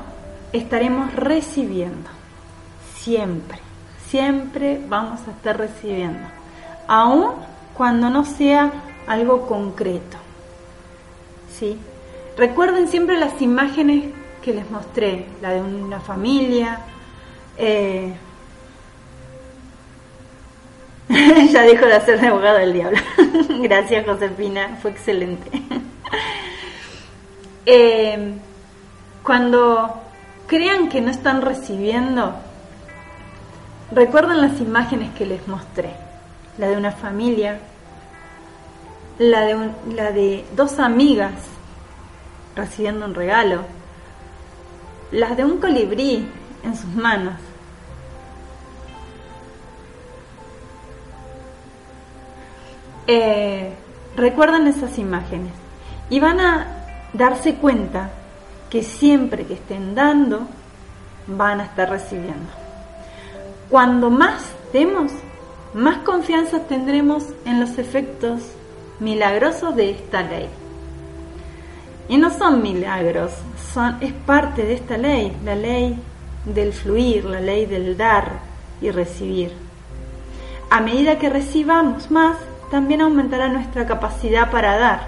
estaremos 0.53 1.13
recibiendo. 1.13 2.09
Siempre, 2.95 3.59
siempre 4.07 4.81
vamos 4.87 5.19
a 5.27 5.31
estar 5.31 5.57
recibiendo. 5.57 6.27
Aún 6.87 7.31
cuando 7.73 8.09
no 8.09 8.25
sea 8.25 8.71
algo 9.07 9.47
concreto. 9.47 10.17
¿Sí? 11.57 11.77
Recuerden 12.37 12.87
siempre 12.87 13.17
las 13.17 13.41
imágenes 13.41 14.05
que 14.41 14.53
les 14.53 14.69
mostré, 14.69 15.25
la 15.41 15.51
de 15.51 15.61
una 15.61 15.99
familia. 15.99 16.79
Eh, 17.57 18.13
ya 21.51 21.61
dejo 21.63 21.85
de 21.85 21.93
hacer 21.93 22.19
de 22.19 22.27
abogado 22.27 22.57
del 22.57 22.73
diablo. 22.73 22.99
Gracias, 23.61 24.05
Josefina, 24.05 24.77
fue 24.81 24.91
excelente. 24.91 25.49
Eh, 27.63 28.33
cuando 29.21 30.01
crean 30.51 30.89
que 30.89 30.99
no 30.99 31.09
están 31.09 31.41
recibiendo, 31.41 32.35
recuerden 33.89 34.41
las 34.41 34.59
imágenes 34.59 35.15
que 35.15 35.25
les 35.25 35.47
mostré. 35.47 35.95
La 36.57 36.67
de 36.67 36.75
una 36.75 36.91
familia, 36.91 37.57
la 39.17 39.45
de, 39.45 39.71
la 39.95 40.11
de 40.11 40.43
dos 40.53 40.79
amigas 40.79 41.31
recibiendo 42.53 43.05
un 43.05 43.15
regalo, 43.15 43.61
las 45.13 45.37
de 45.37 45.45
un 45.45 45.57
colibrí 45.59 46.27
en 46.65 46.75
sus 46.75 46.93
manos, 46.95 47.35
eh, 53.07 53.71
recuerden 54.17 54.67
esas 54.67 54.97
imágenes 54.97 55.53
y 56.09 56.19
van 56.19 56.41
a 56.41 56.67
darse 57.13 57.55
cuenta 57.55 58.09
que 58.71 58.83
siempre 58.83 59.45
que 59.45 59.55
estén 59.55 59.93
dando, 59.93 60.47
van 61.27 61.59
a 61.59 61.65
estar 61.65 61.89
recibiendo. 61.89 62.49
Cuando 63.69 64.09
más 64.09 64.41
demos, 64.73 65.11
más 65.73 65.99
confianza 65.99 66.61
tendremos 66.61 67.25
en 67.45 67.59
los 67.59 67.77
efectos 67.77 68.41
milagrosos 68.99 69.75
de 69.75 69.91
esta 69.91 70.21
ley. 70.21 70.47
Y 72.07 72.17
no 72.17 72.29
son 72.31 72.61
milagros, 72.61 73.31
son, 73.73 73.97
es 74.01 74.13
parte 74.13 74.63
de 74.63 74.73
esta 74.73 74.97
ley, 74.97 75.35
la 75.43 75.55
ley 75.55 75.97
del 76.45 76.73
fluir, 76.73 77.25
la 77.25 77.41
ley 77.41 77.65
del 77.65 77.97
dar 77.97 78.39
y 78.81 78.89
recibir. 78.89 79.51
A 80.69 80.79
medida 80.79 81.19
que 81.19 81.29
recibamos 81.29 82.09
más, 82.09 82.37
también 82.69 83.01
aumentará 83.01 83.49
nuestra 83.49 83.85
capacidad 83.85 84.49
para 84.49 84.77
dar. 84.77 85.07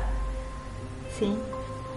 ¿Sí? 1.17 1.33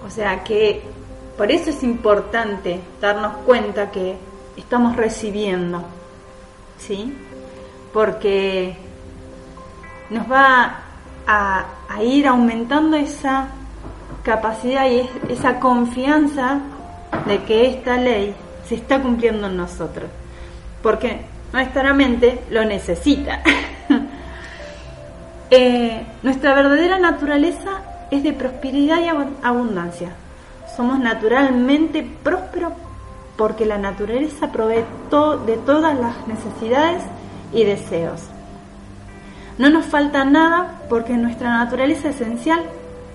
O 0.06 0.10
sea 0.10 0.44
que 0.44 0.95
por 1.36 1.50
eso 1.50 1.70
es 1.70 1.82
importante 1.82 2.80
darnos 3.00 3.36
cuenta 3.44 3.90
que 3.90 4.16
estamos 4.56 4.96
recibiendo. 4.96 5.84
¿Sí? 6.78 7.12
Porque 7.92 8.76
nos 10.10 10.30
va 10.30 10.80
a, 11.26 11.66
ir 12.02 12.26
aumentando 12.26 12.96
esa 12.96 13.48
capacidad 14.22 14.86
y 14.90 15.08
esa 15.30 15.58
confianza 15.60 16.60
de 17.26 17.42
que 17.44 17.68
esta 17.68 17.96
ley 17.96 18.34
se 18.68 18.74
está 18.74 19.00
cumpliendo 19.00 19.46
en 19.46 19.56
nosotros. 19.56 20.10
Porque 20.82 21.20
nuestra 21.52 21.92
mente 21.94 22.40
lo 22.50 22.64
necesita. 22.64 23.42
Eh, 25.48 26.04
nuestra 26.24 26.54
verdadera 26.54 26.98
naturaleza 26.98 27.80
es 28.10 28.24
de 28.24 28.32
prosperidad 28.32 28.98
y 28.98 29.06
abundancia. 29.46 30.10
Somos 30.76 30.98
naturalmente 30.98 32.06
prósperos 32.22 32.72
porque 33.36 33.66
la 33.66 33.78
naturaleza 33.78 34.52
provee 34.52 34.84
de 35.46 35.56
todas 35.64 35.98
las 35.98 36.26
necesidades 36.26 37.02
y 37.52 37.64
deseos. 37.64 38.22
No 39.58 39.70
nos 39.70 39.86
falta 39.86 40.24
nada 40.24 40.82
porque 40.88 41.14
nuestra 41.14 41.50
naturaleza 41.50 42.10
esencial 42.10 42.60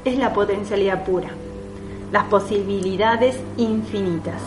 es 0.05 0.18
la 0.18 0.34
potencialidad 0.34 1.03
pura, 1.03 1.30
las 2.12 2.24
posibilidades 2.26 3.39
infinitas. 3.57 4.41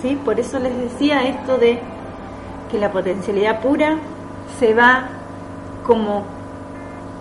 ¿Sí? 0.00 0.18
Por 0.24 0.40
eso 0.40 0.58
les 0.58 0.76
decía 0.76 1.28
esto 1.28 1.58
de 1.58 1.78
que 2.70 2.78
la 2.78 2.90
potencialidad 2.90 3.60
pura 3.60 3.98
se 4.58 4.74
va 4.74 5.08
como 5.86 6.24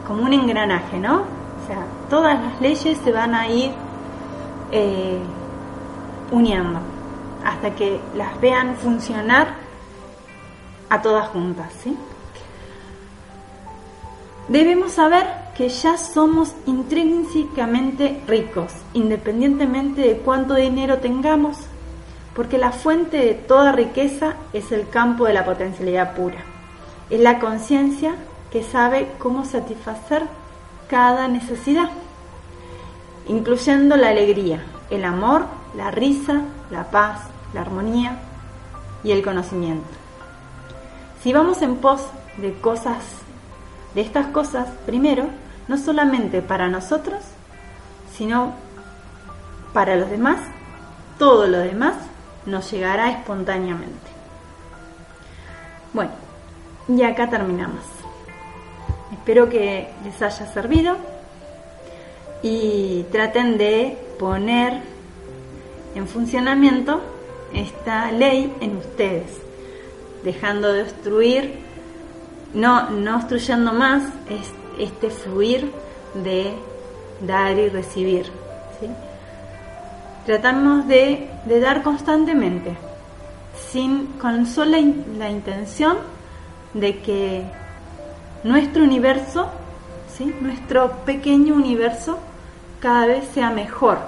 como 0.07 0.23
un 0.23 0.33
engranaje, 0.33 0.99
¿no? 0.99 1.17
O 1.19 1.67
sea, 1.67 1.85
todas 2.09 2.37
las 2.41 2.59
leyes 2.59 2.97
se 3.03 3.11
van 3.11 3.35
a 3.35 3.47
ir 3.47 3.71
eh, 4.71 5.19
uniendo 6.31 6.79
hasta 7.43 7.75
que 7.75 7.99
las 8.15 8.39
vean 8.39 8.75
funcionar 8.75 9.55
a 10.89 11.01
todas 11.01 11.29
juntas. 11.29 11.73
Debemos 14.47 14.93
saber 14.93 15.25
que 15.55 15.69
ya 15.69 15.97
somos 15.97 16.53
intrínsecamente 16.65 18.21
ricos, 18.27 18.73
independientemente 18.93 20.01
de 20.01 20.17
cuánto 20.17 20.55
dinero 20.55 20.97
tengamos, 20.97 21.57
porque 22.35 22.57
la 22.57 22.71
fuente 22.71 23.17
de 23.17 23.33
toda 23.33 23.71
riqueza 23.71 24.35
es 24.53 24.71
el 24.71 24.89
campo 24.89 25.25
de 25.25 25.33
la 25.33 25.45
potencialidad 25.45 26.15
pura. 26.15 26.43
Es 27.09 27.19
la 27.19 27.39
conciencia 27.39 28.15
que 28.51 28.63
sabe 28.63 29.11
cómo 29.19 29.45
satisfacer 29.45 30.23
cada 30.89 31.27
necesidad, 31.27 31.89
incluyendo 33.31 33.95
la 33.95 34.09
alegría, 34.09 34.61
el 34.89 35.05
amor, 35.05 35.45
la 35.73 35.89
risa, 35.89 36.41
la 36.69 36.91
paz, 36.91 37.21
la 37.53 37.61
armonía 37.61 38.17
y 39.05 39.11
el 39.11 39.23
conocimiento. 39.23 39.87
Si 41.23 41.31
vamos 41.31 41.61
en 41.61 41.77
pos 41.77 42.01
de 42.37 42.53
cosas, 42.59 42.97
de 43.95 44.01
estas 44.01 44.27
cosas, 44.27 44.67
primero, 44.85 45.27
no 45.69 45.77
solamente 45.77 46.41
para 46.41 46.67
nosotros, 46.67 47.23
sino 48.17 48.53
para 49.71 49.95
los 49.95 50.09
demás, 50.09 50.39
todo 51.17 51.47
lo 51.47 51.59
demás 51.59 51.95
nos 52.45 52.69
llegará 52.69 53.11
espontáneamente. 53.11 54.11
Bueno, 55.93 56.11
y 56.89 57.01
acá 57.03 57.29
terminamos. 57.29 57.85
Espero 59.13 59.47
que 59.47 59.89
les 60.03 60.21
haya 60.21 60.47
servido 60.47 60.97
y 62.43 63.03
traten 63.11 63.57
de 63.57 63.97
poner 64.19 64.81
en 65.95 66.07
funcionamiento 66.07 67.01
esta 67.53 68.11
ley 68.11 68.53
en 68.61 68.77
ustedes, 68.77 69.41
dejando 70.23 70.71
de 70.71 70.83
destruir, 70.83 71.59
no, 72.53 72.89
no 72.89 73.17
obstruyendo 73.17 73.73
más 73.73 74.03
este 74.79 75.09
fluir 75.09 75.71
de 76.13 76.53
dar 77.25 77.57
y 77.57 77.69
recibir. 77.69 78.25
Tratamos 80.25 80.87
de, 80.87 81.29
dar 81.61 81.81
constantemente, 81.81 82.75
sin, 83.71 84.05
con 84.19 84.45
sola 84.45 84.77
la 85.17 85.29
intención 85.29 85.97
de 86.73 86.99
que 86.99 87.43
nuestro 88.43 88.83
universo, 88.83 89.49
¿sí? 90.15 90.33
nuestro 90.39 90.91
pequeño 91.05 91.55
universo, 91.55 92.19
cada 92.81 93.05
vez 93.05 93.27
sea 93.33 93.49
mejor. 93.49 93.99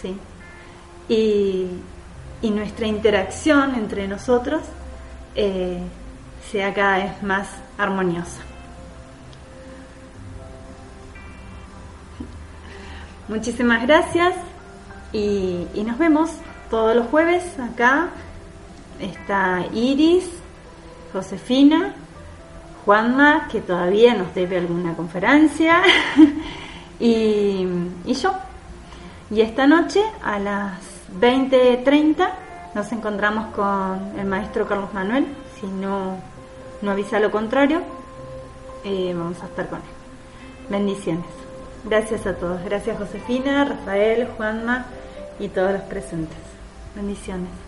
¿sí? 0.00 0.16
Y, 1.08 1.70
nuestra 2.50 2.86
interacción 2.86 3.74
entre 3.74 4.08
nosotros 4.08 4.62
eh, 5.34 5.80
sea 6.50 6.72
cada 6.72 6.98
vez 6.98 7.22
más 7.22 7.48
armoniosa. 7.76 8.40
Muchísimas 13.28 13.82
gracias 13.86 14.34
y, 15.12 15.66
y, 15.74 15.84
nos 15.84 15.98
vemos 15.98 16.30
todos 16.70 16.96
los 16.96 17.06
jueves 17.08 17.44
acá. 17.58 18.08
Está 18.98 19.64
Iris, 19.72 20.28
Josefina 21.12 21.94
Juanma, 22.88 23.48
que 23.52 23.60
todavía 23.60 24.14
nos 24.14 24.34
debe 24.34 24.56
alguna 24.56 24.94
conferencia, 24.94 25.82
y, 27.00 27.66
yo. 28.06 28.32
Y 29.30 29.40
esta 29.40 29.66
noche 29.66 30.02
a 30.22 30.38
las 30.38 30.80
20.30 31.20 32.28
nos 32.74 32.92
encontramos 32.92 33.54
con 33.54 34.18
el 34.18 34.26
maestro 34.26 34.66
Carlos 34.66 34.92
Manuel, 34.94 35.26
si 35.60 35.66
no, 35.66 36.16
no 36.82 36.90
avisa 36.90 37.20
lo 37.20 37.30
contrario, 37.30 37.82
eh, 38.84 39.14
vamos 39.16 39.42
a 39.42 39.46
estar 39.46 39.68
con 39.68 39.78
él. 39.78 39.98
Bendiciones. 40.70 41.26
Gracias 41.84 42.26
a 42.26 42.34
todos. 42.34 42.62
Gracias 42.64 42.98
Josefina, 42.98 43.64
Rafael, 43.64 44.28
Juanma 44.36 44.86
y 45.38 45.48
todos 45.48 45.72
los 45.72 45.82
presentes. 45.82 46.38
Bendiciones. 46.94 47.67